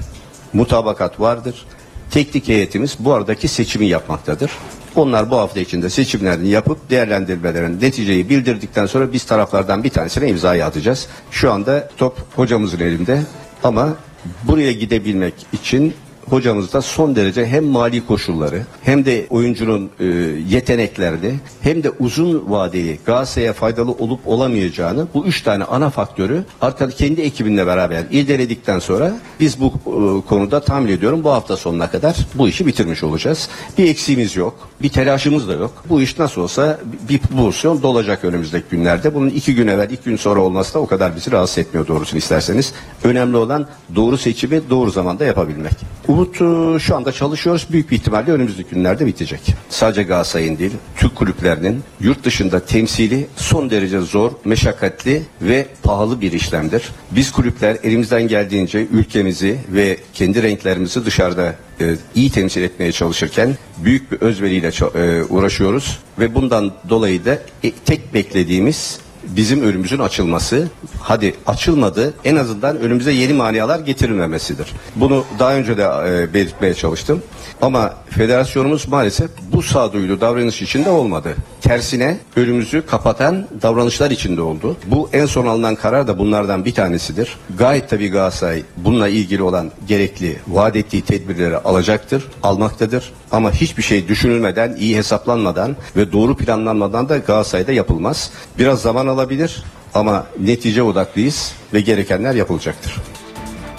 Mutabakat 0.54 1.20
vardır. 1.20 1.66
Teknik 2.12 2.48
heyetimiz 2.48 2.96
bu 3.00 3.14
aradaki 3.14 3.48
seçimi 3.48 3.86
yapmaktadır. 3.86 4.52
Onlar 4.96 5.32
bu 5.32 5.38
hafta 5.38 5.60
içinde 5.60 5.90
seçimlerini 5.90 6.50
yapıp 6.50 6.90
değerlendirmelerin 6.90 7.82
neticeyi 7.82 8.30
bildirdikten 8.30 8.86
sonra 8.86 9.14
biz 9.14 9.24
taraflardan 9.24 9.84
bir 9.84 9.90
tanesine 9.90 10.30
imzayı 10.30 10.66
atacağız. 10.66 11.08
Şu 11.32 11.52
anda 11.52 11.90
top 11.98 12.18
hocamızın 12.36 12.80
elinde 12.80 13.22
ama 13.64 13.96
buraya 14.44 14.72
gidebilmek 14.72 15.34
için 15.54 15.94
hocamız 16.30 16.74
da 16.74 16.82
son 16.82 17.16
derece 17.16 17.46
hem 17.46 17.66
mali 17.66 18.06
koşulları 18.06 18.62
hem 18.84 19.06
de 19.06 19.28
oyuncunun 19.30 19.90
e, 20.00 20.06
yeteneklerini 20.50 21.34
hem 21.62 21.84
de 21.84 21.90
uzun 21.90 22.44
vadeli 22.48 23.00
Galatasaray'a 23.06 23.54
faydalı 23.54 23.92
olup 23.92 24.28
olamayacağını 24.28 25.08
bu 25.14 25.26
üç 25.26 25.42
tane 25.42 25.64
ana 25.64 25.90
faktörü 25.90 26.44
arkada 26.62 26.92
kendi 26.92 27.22
ekibinle 27.22 27.68
beraber 27.68 28.04
irdeledikten 28.12 28.80
sonra 28.80 29.14
biz 29.40 29.62
bu 29.62 29.68
e, 29.68 30.30
konuda 30.30 30.60
tahmin 30.60 30.92
ediyorum 30.92 31.24
bu 31.24 31.32
hafta 31.32 31.58
sonuna 31.58 31.92
kadar 31.92 32.18
bu 32.36 32.48
işi 32.48 32.68
bitirmiş 32.68 33.04
olacağız. 33.04 33.50
Bir 33.78 33.90
eksiğimiz 33.90 34.36
yok. 34.36 34.70
Bir 34.82 34.90
telaşımız 34.90 35.48
da 35.48 35.54
yok. 35.54 35.84
Bu 35.90 36.02
iş 36.02 36.20
nasıl 36.20 36.42
olsa 36.42 36.80
bir 37.10 37.20
pozisyon 37.20 37.82
dolacak 37.82 38.24
önümüzdeki 38.24 38.66
günlerde. 38.72 39.16
Bunun 39.16 39.30
iki 39.30 39.56
gün 39.56 39.68
evvel, 39.68 39.90
iki 39.90 40.04
gün 40.04 40.18
sonra 40.18 40.40
olması 40.40 40.74
da 40.74 40.80
o 40.80 40.86
kadar 40.86 41.16
bizi 41.16 41.32
rahatsız 41.32 41.58
etmiyor 41.58 41.88
doğrusunu 41.88 42.18
isterseniz. 42.18 42.74
Önemli 43.04 43.38
olan 43.38 43.68
doğru 43.96 44.18
seçimi 44.18 44.62
doğru 44.70 44.92
zamanda 44.92 45.26
yapabilmek. 45.26 45.74
Umut 46.14 46.36
e, 46.42 46.80
şu 46.80 46.96
anda 46.96 47.12
çalışıyoruz. 47.12 47.68
Büyük 47.72 47.92
bir 47.92 47.96
ihtimalle 47.96 48.32
önümüzdeki 48.32 48.70
günlerde 48.70 49.06
bitecek. 49.06 49.42
Sadece 49.70 50.04
Galatasaray'ın 50.04 50.58
değil, 50.58 50.72
Türk 50.98 51.16
kulüplerinin 51.16 51.84
yurt 52.00 52.24
dışında 52.24 52.60
temsili 52.60 53.28
son 53.36 53.70
derece 53.70 54.00
zor, 54.00 54.32
meşakkatli 54.46 55.24
ve 55.42 55.68
pahalı 55.84 56.22
bir 56.22 56.32
işlemdir. 56.32 56.84
Biz 57.12 57.32
kulüpler 57.32 57.78
elimizden 57.84 58.28
geldiğince 58.28 58.88
ülkemizi 58.92 59.58
ve 59.70 59.98
kendi 60.14 60.44
renklerimizi 60.44 61.06
dışarıda 61.06 61.56
e, 61.82 61.96
iyi 62.16 62.30
temsil 62.30 62.62
etmeye 62.62 62.92
çalışırken 62.92 63.58
büyük 63.78 64.12
bir 64.12 64.22
özveriyle 64.22 64.72
e, 64.96 65.24
uğraşıyoruz 65.24 66.00
ve 66.20 66.36
bundan 66.36 66.74
dolayı 66.90 67.26
da 67.26 67.40
e, 67.64 67.72
tek 67.86 68.14
beklediğimiz 68.14 69.00
bizim 69.28 69.62
önümüzün 69.62 70.00
açılması. 70.00 70.68
Hadi 71.00 71.36
açılmadı 71.46 72.14
en 72.26 72.36
azından 72.36 72.80
önümüze 72.80 73.12
yeni 73.12 73.34
manialar 73.34 73.80
getirilmemesidir. 73.80 74.68
Bunu 74.96 75.26
daha 75.40 75.56
önce 75.56 75.78
de 75.78 75.84
e, 75.84 76.34
belirtmeye 76.34 76.74
çalıştım. 76.74 77.22
Ama 77.64 77.94
federasyonumuz 78.10 78.88
maalesef 78.88 79.32
bu 79.54 79.62
sağduyulu 79.62 80.22
davranış 80.22 80.62
içinde 80.62 80.90
olmadı. 80.90 81.36
Tersine 81.62 82.18
önümüzü 82.36 82.86
kapatan 82.86 83.48
davranışlar 83.62 84.12
içinde 84.12 84.42
oldu. 84.42 84.78
Bu 84.86 85.10
en 85.14 85.26
son 85.26 85.46
alınan 85.46 85.76
karar 85.76 86.08
da 86.08 86.20
bunlardan 86.20 86.66
bir 86.66 86.74
tanesidir. 86.74 87.38
Gayet 87.58 87.90
tabii 87.90 88.08
Galatasaray 88.08 88.64
bununla 88.78 89.08
ilgili 89.08 89.44
olan 89.44 89.72
gerekli 89.88 90.38
vaat 90.48 90.76
ettiği 90.76 91.02
tedbirleri 91.02 91.58
alacaktır, 91.58 92.28
almaktadır. 92.44 93.14
Ama 93.32 93.52
hiçbir 93.52 93.84
şey 93.84 94.08
düşünülmeden, 94.08 94.76
iyi 94.80 94.98
hesaplanmadan 94.98 95.76
ve 95.96 96.12
doğru 96.12 96.38
planlanmadan 96.38 97.10
da 97.10 97.18
Galatasaray'da 97.18 97.72
yapılmaz. 97.72 98.32
Biraz 98.60 98.82
zaman 98.82 99.08
alabilir 99.08 99.64
ama 99.94 100.26
netice 100.40 100.84
odaklıyız 100.84 101.52
ve 101.74 101.82
gerekenler 101.82 102.36
yapılacaktır. 102.36 102.96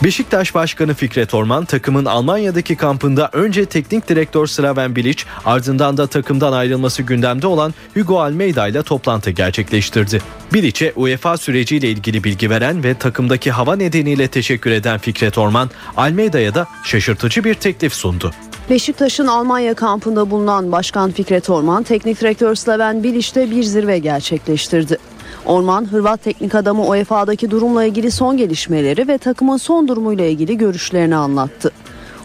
Beşiktaş 0.03 0.55
Başkanı 0.55 0.95
Fikret 0.95 1.35
Orman 1.35 1.65
takımın 1.65 2.05
Almanya'daki 2.05 2.77
kampında 2.77 3.31
önce 3.33 3.65
teknik 3.65 4.09
direktör 4.09 4.47
Slaven 4.47 4.97
Bilic 4.97 5.25
ardından 5.45 5.97
da 5.97 6.07
takımdan 6.07 6.53
ayrılması 6.53 7.03
gündemde 7.03 7.47
olan 7.47 7.75
Hugo 7.95 8.21
Almeida 8.21 8.69
ile 8.69 8.83
toplantı 8.83 9.31
gerçekleştirdi. 9.31 10.23
Bilic'e 10.53 10.93
UEFA 10.97 11.37
süreciyle 11.37 11.91
ilgili 11.91 12.25
bilgi 12.25 12.51
veren 12.51 12.85
ve 12.85 12.95
takımdaki 12.95 13.51
hava 13.51 13.77
nedeniyle 13.77 14.29
teşekkür 14.29 14.71
eden 14.71 14.99
Fikret 14.99 15.39
Orman, 15.39 15.71
Almeida'ya 15.97 16.55
da 16.55 16.67
şaşırtıcı 16.85 17.45
bir 17.45 17.55
teklif 17.55 17.95
sundu. 17.95 18.31
Beşiktaş'ın 18.71 19.27
Almanya 19.27 19.75
kampında 19.75 20.31
bulunan 20.31 20.73
Başkan 20.73 21.11
Fikret 21.11 21.51
Orman, 21.51 21.83
teknik 21.83 22.21
direktör 22.21 22.55
Slaven 22.55 23.03
Bilic'te 23.03 23.51
bir 23.51 23.63
zirve 23.63 23.99
gerçekleştirdi. 23.99 24.99
Orman, 25.47 25.93
Hırvat 25.93 26.23
teknik 26.23 26.55
adamı 26.55 26.87
UEFA'daki 26.87 27.51
durumla 27.51 27.85
ilgili 27.85 28.11
son 28.11 28.37
gelişmeleri 28.37 29.09
ve 29.09 29.19
takımın 29.19 29.57
son 29.57 29.89
durumuyla 29.89 30.25
ilgili 30.25 30.59
görüşlerini 30.59 31.17
anlattı. 31.17 31.73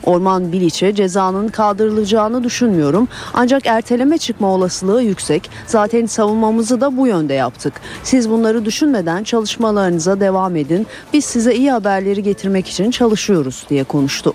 Orman 0.03 0.51
Bilic'e 0.51 0.95
cezanın 0.95 1.47
kaldırılacağını 1.47 2.43
düşünmüyorum 2.43 3.07
ancak 3.33 3.65
erteleme 3.65 4.17
çıkma 4.17 4.47
olasılığı 4.47 5.01
yüksek. 5.01 5.49
Zaten 5.67 6.05
savunmamızı 6.05 6.81
da 6.81 6.97
bu 6.97 7.07
yönde 7.07 7.33
yaptık. 7.33 7.73
Siz 8.03 8.29
bunları 8.29 8.65
düşünmeden 8.65 9.23
çalışmalarınıza 9.23 10.19
devam 10.19 10.55
edin. 10.55 10.87
Biz 11.13 11.25
size 11.25 11.55
iyi 11.55 11.71
haberleri 11.71 12.23
getirmek 12.23 12.67
için 12.67 12.91
çalışıyoruz 12.91 13.65
diye 13.69 13.83
konuştu. 13.83 14.33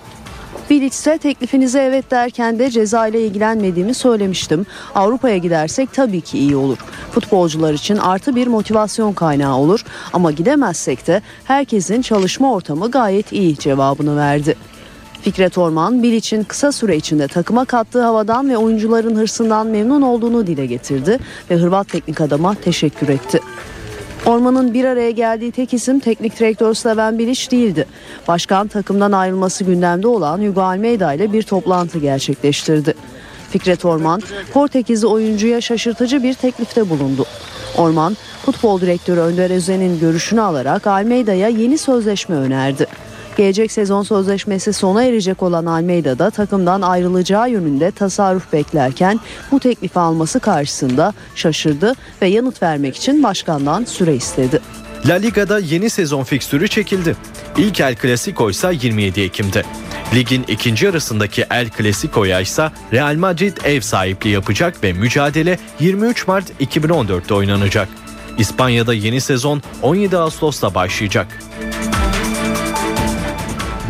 Bilic 0.70 0.94
ise 0.94 1.18
teklifinize 1.18 1.82
evet 1.82 2.10
derken 2.10 2.58
de 2.58 2.70
ceza 2.70 3.06
ile 3.06 3.26
ilgilenmediğimi 3.26 3.94
söylemiştim. 3.94 4.66
Avrupa'ya 4.94 5.36
gidersek 5.36 5.92
tabii 5.92 6.20
ki 6.20 6.38
iyi 6.38 6.56
olur. 6.56 6.78
Futbolcular 7.12 7.72
için 7.72 7.96
artı 7.96 8.36
bir 8.36 8.46
motivasyon 8.46 9.12
kaynağı 9.12 9.56
olur 9.56 9.84
ama 10.12 10.30
gidemezsek 10.30 11.06
de 11.06 11.22
herkesin 11.44 12.02
çalışma 12.02 12.52
ortamı 12.52 12.90
gayet 12.90 13.32
iyi 13.32 13.58
cevabını 13.58 14.16
verdi. 14.16 14.54
Fikret 15.22 15.58
Orman, 15.58 16.02
Bilic'in 16.02 16.44
kısa 16.44 16.72
süre 16.72 16.96
içinde 16.96 17.28
takıma 17.28 17.64
kattığı 17.64 18.02
havadan 18.02 18.50
ve 18.50 18.56
oyuncuların 18.56 19.16
hırsından 19.16 19.66
memnun 19.66 20.02
olduğunu 20.02 20.46
dile 20.46 20.66
getirdi 20.66 21.18
ve 21.50 21.56
Hırvat 21.56 21.88
teknik 21.88 22.20
adama 22.20 22.54
teşekkür 22.54 23.08
etti. 23.08 23.40
Orman'ın 24.26 24.74
bir 24.74 24.84
araya 24.84 25.10
geldiği 25.10 25.52
tek 25.52 25.74
isim 25.74 26.00
teknik 26.00 26.38
direktör 26.38 26.74
Slaven 26.74 27.18
Bilic 27.18 27.50
değildi. 27.50 27.86
Başkan 28.28 28.68
takımdan 28.68 29.12
ayrılması 29.12 29.64
gündemde 29.64 30.08
olan 30.08 30.38
Hugo 30.46 30.62
Almeida 30.62 31.12
ile 31.12 31.32
bir 31.32 31.42
toplantı 31.42 31.98
gerçekleştirdi. 31.98 32.94
Fikret 33.50 33.84
Orman, 33.84 34.22
Portekizli 34.52 35.06
oyuncuya 35.06 35.60
şaşırtıcı 35.60 36.22
bir 36.22 36.34
teklifte 36.34 36.90
bulundu. 36.90 37.24
Orman, 37.76 38.16
futbol 38.46 38.80
direktörü 38.80 39.20
Önder 39.20 39.50
Özen'in 39.50 40.00
görüşünü 40.00 40.40
alarak 40.40 40.86
Almeida'ya 40.86 41.48
yeni 41.48 41.78
sözleşme 41.78 42.36
önerdi. 42.36 42.86
Gelecek 43.36 43.72
sezon 43.72 44.02
sözleşmesi 44.02 44.72
sona 44.72 45.04
erecek 45.04 45.42
olan 45.42 45.66
Almeida 45.66 46.18
da 46.18 46.30
takımdan 46.30 46.82
ayrılacağı 46.82 47.50
yönünde 47.50 47.90
tasarruf 47.90 48.52
beklerken 48.52 49.20
bu 49.50 49.60
teklifi 49.60 49.98
alması 49.98 50.40
karşısında 50.40 51.12
şaşırdı 51.34 51.94
ve 52.22 52.26
yanıt 52.26 52.62
vermek 52.62 52.96
için 52.96 53.22
başkandan 53.22 53.84
süre 53.84 54.14
istedi. 54.14 54.60
La 55.08 55.14
Liga'da 55.14 55.58
yeni 55.58 55.90
sezon 55.90 56.24
fikstürü 56.24 56.68
çekildi. 56.68 57.16
İlk 57.56 57.80
El 57.80 57.96
Clasico 58.02 58.50
ise 58.50 58.72
27 58.82 59.20
Ekim'de. 59.20 59.62
Ligin 60.14 60.44
ikinci 60.48 60.86
yarısındaki 60.86 61.46
El 61.50 61.70
Clasico'ya 61.78 62.40
ise 62.40 62.70
Real 62.92 63.14
Madrid 63.14 63.56
ev 63.64 63.80
sahipliği 63.80 64.30
yapacak 64.30 64.84
ve 64.84 64.92
mücadele 64.92 65.58
23 65.80 66.28
Mart 66.28 66.50
2014'te 66.60 67.34
oynanacak. 67.34 67.88
İspanya'da 68.38 68.94
yeni 68.94 69.20
sezon 69.20 69.62
17 69.82 70.18
Ağustos'ta 70.18 70.74
başlayacak. 70.74 71.26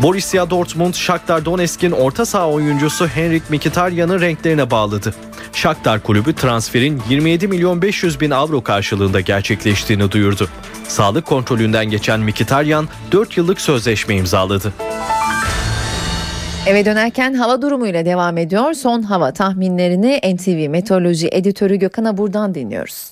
Borussia 0.03 0.49
Dortmund, 0.49 0.93
Shakhtar 0.93 1.45
Donetsk'in 1.45 1.91
orta 1.91 2.25
saha 2.25 2.49
oyuncusu 2.49 3.07
Henrik 3.07 3.49
Mkhitaryan'ı 3.49 4.21
renklerine 4.21 4.71
bağladı. 4.71 5.13
Shakhtar 5.53 6.03
kulübü 6.03 6.35
transferin 6.35 7.01
27 7.09 7.47
milyon 7.47 7.81
500 7.81 8.21
bin 8.21 8.31
avro 8.31 8.61
karşılığında 8.61 9.21
gerçekleştiğini 9.21 10.11
duyurdu. 10.11 10.49
Sağlık 10.87 11.25
kontrolünden 11.25 11.85
geçen 11.85 12.19
Mkhitaryan 12.19 12.87
4 13.11 13.37
yıllık 13.37 13.61
sözleşme 13.61 14.15
imzaladı. 14.15 14.73
Eve 16.65 16.85
dönerken 16.85 17.33
hava 17.33 17.61
durumuyla 17.61 18.05
devam 18.05 18.37
ediyor. 18.37 18.73
Son 18.73 19.01
hava 19.01 19.33
tahminlerini 19.33 20.35
NTV 20.35 20.69
Meteoroloji 20.69 21.29
Editörü 21.31 21.75
Gökhan 21.75 22.05
Abur'dan 22.05 22.55
dinliyoruz. 22.55 23.11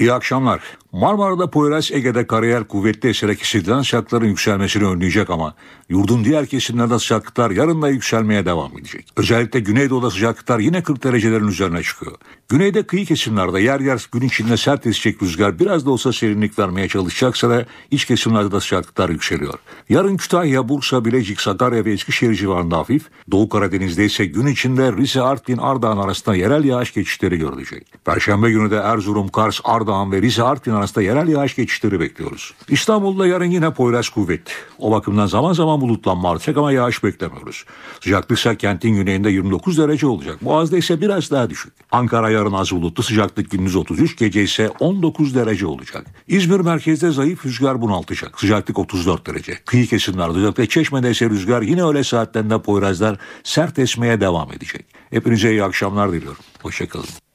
İyi 0.00 0.12
akşamlar. 0.12 0.60
Marmara'da 0.96 1.50
Poyraz 1.50 1.92
Ege'de 1.92 2.26
karayer 2.26 2.64
kuvvetli 2.64 3.08
eserek 3.08 3.42
hissedilen 3.42 3.82
sıcaklıkların 3.82 4.26
yükselmesini 4.26 4.84
önleyecek 4.84 5.30
ama 5.30 5.54
yurdun 5.88 6.24
diğer 6.24 6.46
kesimlerde 6.46 6.98
sıcaklıklar 6.98 7.50
yarın 7.50 7.82
da 7.82 7.88
yükselmeye 7.88 8.46
devam 8.46 8.78
edecek. 8.78 9.08
Özellikle 9.16 9.60
Güneydoğu'da 9.60 10.10
sıcaklıklar 10.10 10.58
yine 10.58 10.82
40 10.82 11.04
derecelerin 11.04 11.48
üzerine 11.48 11.82
çıkıyor. 11.82 12.16
Güneyde 12.48 12.82
kıyı 12.82 13.06
kesimlerde 13.06 13.60
yer 13.60 13.80
yer 13.80 14.08
gün 14.12 14.20
içinde 14.20 14.56
sert 14.56 14.86
esecek 14.86 15.22
rüzgar 15.22 15.58
biraz 15.58 15.86
da 15.86 15.90
olsa 15.90 16.12
serinlik 16.12 16.58
vermeye 16.58 16.88
çalışacaksa 16.88 17.50
da 17.50 17.66
iç 17.90 18.04
kesimlerde 18.04 18.52
de 18.52 18.60
sıcaklıklar 18.60 19.08
yükseliyor. 19.08 19.54
Yarın 19.88 20.16
Kütahya, 20.16 20.68
Bursa, 20.68 21.04
Bilecik, 21.04 21.40
Sakarya 21.40 21.84
ve 21.84 21.92
Eskişehir 21.92 22.34
civarında 22.34 22.78
hafif, 22.78 23.06
Doğu 23.30 23.48
Karadeniz'de 23.48 24.04
ise 24.04 24.26
gün 24.26 24.46
içinde 24.46 24.92
Rize, 24.92 25.22
Artvin, 25.22 25.58
Ardahan 25.58 25.98
arasında 25.98 26.36
yerel 26.36 26.64
yağış 26.64 26.94
geçişleri 26.94 27.38
görülecek. 27.38 28.04
Perşembe 28.04 28.50
günü 28.50 28.70
de 28.70 28.76
Erzurum, 28.76 29.28
Kars, 29.28 29.60
Ardahan 29.64 30.12
ve 30.12 30.22
Rize, 30.22 30.42
Artvin 30.42 30.72
arasında 30.72 30.85
yerel 31.02 31.28
yağış 31.28 31.56
geçişleri 31.56 32.00
bekliyoruz. 32.00 32.54
İstanbul'da 32.68 33.26
yarın 33.26 33.50
yine 33.50 33.70
Poyraz 33.74 34.08
kuvvetli. 34.08 34.52
O 34.78 34.90
bakımdan 34.90 35.26
zaman 35.26 35.52
zaman 35.52 35.80
bulutlanma 35.80 36.30
artacak 36.30 36.56
ama 36.56 36.72
yağış 36.72 37.04
beklemiyoruz. 37.04 37.64
Sıcaklık 38.00 38.38
ise 38.38 38.56
kentin 38.56 38.94
güneyinde 38.94 39.30
29 39.30 39.78
derece 39.78 40.06
olacak. 40.06 40.44
Boğaz'da 40.44 40.78
ise 40.78 41.00
biraz 41.00 41.30
daha 41.30 41.50
düşük. 41.50 41.72
Ankara 41.92 42.30
yarın 42.30 42.52
az 42.52 42.72
bulutlu 42.72 43.02
sıcaklık 43.02 43.50
gündüz 43.50 43.76
33 43.76 44.18
gece 44.18 44.42
ise 44.42 44.70
19 44.80 45.34
derece 45.34 45.66
olacak. 45.66 46.06
İzmir 46.28 46.60
merkezde 46.60 47.10
zayıf 47.10 47.46
rüzgar 47.46 47.80
bunaltacak. 47.80 48.40
Sıcaklık 48.40 48.78
34 48.78 49.26
derece. 49.26 49.58
Kıyı 49.66 49.86
kesimlerde 49.86 50.38
özellikle 50.38 50.68
Çeşme'de 50.68 51.10
ise 51.10 51.30
rüzgar 51.30 51.62
yine 51.62 51.84
öğle 51.84 52.04
saatlerinde 52.04 52.58
Poyrazlar 52.62 53.18
sert 53.44 53.78
esmeye 53.78 54.20
devam 54.20 54.52
edecek. 54.52 54.86
Hepinize 55.10 55.50
iyi 55.50 55.64
akşamlar 55.64 56.12
diliyorum. 56.12 56.42
Hoşçakalın. 56.62 57.25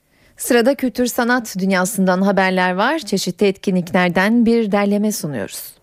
Sırada 0.42 0.76
kültür 0.76 1.06
sanat 1.06 1.56
dünyasından 1.60 2.22
haberler 2.22 2.72
var. 2.72 3.00
Çeşitli 3.00 3.48
etkinliklerden 3.48 4.46
bir 4.46 4.72
derleme 4.72 5.12
sunuyoruz. 5.12 5.81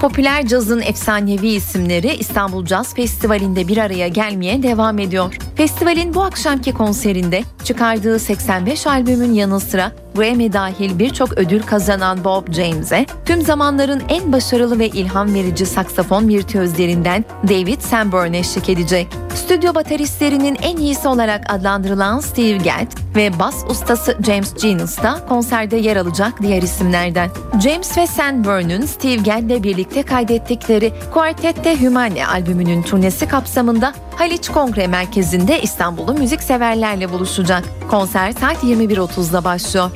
Popüler 0.00 0.46
cazın 0.46 0.80
efsanevi 0.80 1.48
isimleri 1.48 2.14
İstanbul 2.14 2.64
Caz 2.64 2.94
Festivali'nde 2.94 3.68
bir 3.68 3.76
araya 3.78 4.08
gelmeye 4.08 4.62
devam 4.62 4.98
ediyor. 4.98 5.38
Festivalin 5.54 6.14
bu 6.14 6.22
akşamki 6.22 6.72
konserinde 6.74 7.42
çıkardığı 7.64 8.18
85 8.18 8.86
albümün 8.86 9.32
yanı 9.32 9.60
sıra 9.60 9.92
Grammy 10.16 10.52
dahil 10.52 10.98
birçok 10.98 11.32
ödül 11.32 11.62
kazanan 11.62 12.24
Bob 12.24 12.52
James'e 12.52 13.06
tüm 13.24 13.42
zamanların 13.42 14.02
en 14.08 14.32
başarılı 14.32 14.78
ve 14.78 14.88
ilham 14.88 15.34
verici 15.34 15.66
saksafon 15.66 16.28
virtüözlerinden 16.28 17.24
David 17.48 17.80
Sanborn 17.80 18.32
eşlik 18.32 18.68
edecek. 18.68 19.08
Stüdyo 19.34 19.74
bateristlerinin 19.74 20.58
en 20.62 20.76
iyisi 20.76 21.08
olarak 21.08 21.52
adlandırılan 21.52 22.20
Steve 22.20 22.56
Gadd 22.56 23.16
ve 23.16 23.38
bas 23.38 23.64
ustası 23.70 24.16
James 24.26 24.54
Genius 24.62 25.02
da 25.02 25.26
konserde 25.28 25.76
yer 25.76 25.96
alacak 25.96 26.42
diğer 26.42 26.62
isimlerden. 26.62 27.30
James 27.62 27.98
ve 27.98 28.06
Sanborn'un 28.06 28.86
Steve 28.86 29.16
Gadd'le 29.16 29.62
birlikte 29.62 29.95
kaydettikleri 30.02 30.92
Quartette 31.14 31.76
Humane 31.76 32.26
albümünün 32.26 32.82
turnesi 32.82 33.28
kapsamında 33.28 33.92
Haliç 34.16 34.48
Kongre 34.48 34.86
Merkezi'nde 34.86 35.62
İstanbul'u 35.62 36.14
müzikseverlerle 36.14 37.12
buluşacak. 37.12 37.64
Konser 37.90 38.32
saat 38.32 38.64
21.30'da 38.64 39.44
başlıyor. 39.44 39.90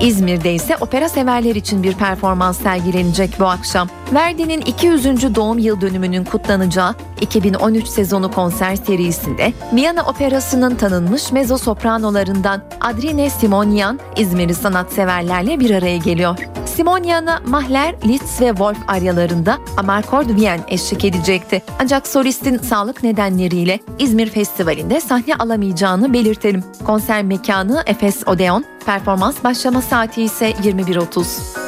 İzmir'de 0.00 0.54
ise 0.54 0.76
opera 0.80 1.08
severler 1.08 1.54
için 1.54 1.82
bir 1.82 1.94
performans 1.94 2.62
sergilenecek 2.62 3.30
bu 3.40 3.46
akşam. 3.46 3.88
Verdi'nin 4.14 4.60
200. 4.60 5.34
doğum 5.34 5.58
yıl 5.58 5.80
dönümünün 5.80 6.24
kutlanacağı 6.24 6.94
2013 7.20 7.86
sezonu 7.86 8.30
konser 8.30 8.76
serisinde 8.76 9.52
Viyana 9.72 10.02
Operası'nın 10.02 10.74
tanınmış 10.74 11.32
mezzo 11.32 11.58
sopranolarından 11.58 12.62
Adrine 12.80 13.30
Simonian 13.30 14.00
İzmir'i 14.16 14.54
sanatseverlerle 14.54 15.60
bir 15.60 15.70
araya 15.70 15.96
geliyor. 15.96 16.38
Simonian'a 16.78 17.40
Mahler, 17.46 17.94
Liszt 18.04 18.40
ve 18.40 18.48
Wolf 18.48 18.78
aryalarında 18.88 19.58
Amarcord 19.76 20.28
Wien 20.28 20.60
eşlik 20.68 21.04
edecekti. 21.04 21.62
Ancak 21.82 22.06
solistin 22.06 22.58
sağlık 22.58 23.02
nedenleriyle 23.02 23.80
İzmir 23.98 24.30
Festivali'nde 24.30 25.00
sahne 25.00 25.34
alamayacağını 25.34 26.12
belirtelim. 26.12 26.64
Konser 26.86 27.22
mekanı 27.22 27.82
Efes 27.86 28.28
Odeon, 28.28 28.64
performans 28.86 29.44
başlama 29.44 29.82
saati 29.82 30.22
ise 30.22 30.50
21.30. 30.50 31.67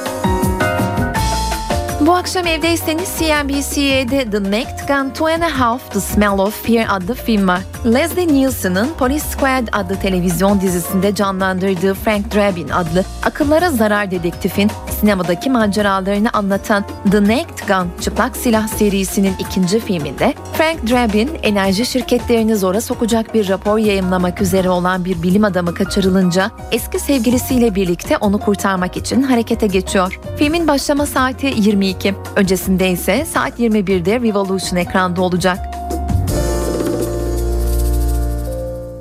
Bu 2.10 2.14
akşam 2.14 2.46
evdeyseniz 2.46 3.08
CNBC'de 3.18 4.30
The 4.30 4.42
Naked 4.42 4.88
Gun 4.88 5.10
Two 5.10 5.26
and 5.26 5.42
a 5.42 5.60
Half 5.60 5.92
The 5.92 6.00
Smell 6.00 6.38
of 6.38 6.66
Fear 6.66 6.86
adlı 6.90 7.14
film 7.14 7.48
var. 7.48 7.60
Leslie 7.84 8.28
Nielsen'ın 8.28 8.88
Police 8.98 9.24
Squad 9.24 9.68
adlı 9.72 9.96
televizyon 10.00 10.60
dizisinde 10.60 11.14
canlandırdığı 11.14 11.94
Frank 11.94 12.34
Drabin 12.34 12.68
adlı 12.68 13.04
akıllara 13.22 13.70
zarar 13.70 14.10
dedektifin 14.10 14.70
sinemadaki 15.00 15.50
maceralarını 15.50 16.30
anlatan 16.32 16.84
The 17.10 17.22
Naked 17.22 17.68
Gun 17.68 17.90
çıplak 18.00 18.36
silah 18.36 18.68
serisinin 18.68 19.34
ikinci 19.38 19.80
filminde 19.80 20.34
Frank 20.52 20.90
Drabin 20.90 21.30
enerji 21.42 21.86
şirketlerini 21.86 22.56
zora 22.56 22.80
sokacak 22.80 23.34
bir 23.34 23.48
rapor 23.48 23.78
yayımlamak 23.78 24.42
üzere 24.42 24.70
olan 24.70 25.04
bir 25.04 25.22
bilim 25.22 25.44
adamı 25.44 25.74
kaçırılınca 25.74 26.50
eski 26.72 26.98
sevgilisiyle 26.98 27.74
birlikte 27.74 28.16
onu 28.16 28.38
kurtarmak 28.38 28.96
için 28.96 29.22
harekete 29.22 29.66
geçiyor. 29.66 30.20
Filmin 30.38 30.68
başlama 30.68 31.06
saati 31.06 31.54
22. 31.56 31.99
Öncesinde 32.36 32.90
ise 32.90 33.24
saat 33.24 33.60
21'de 33.60 34.20
Revolution 34.20 34.78
ekranda 34.78 35.22
olacak. 35.22 35.58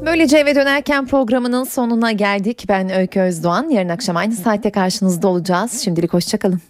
Böylece 0.05 0.37
eve 0.37 0.55
dönerken 0.55 1.07
programının 1.07 1.63
sonuna 1.63 2.11
geldik. 2.11 2.65
Ben 2.69 2.89
Öykü 2.89 3.19
Özdoğan. 3.19 3.69
Yarın 3.69 3.89
akşam 3.89 4.17
aynı 4.17 4.35
saatte 4.35 4.71
karşınızda 4.71 5.27
olacağız. 5.27 5.81
Şimdilik 5.81 6.13
hoşçakalın. 6.13 6.61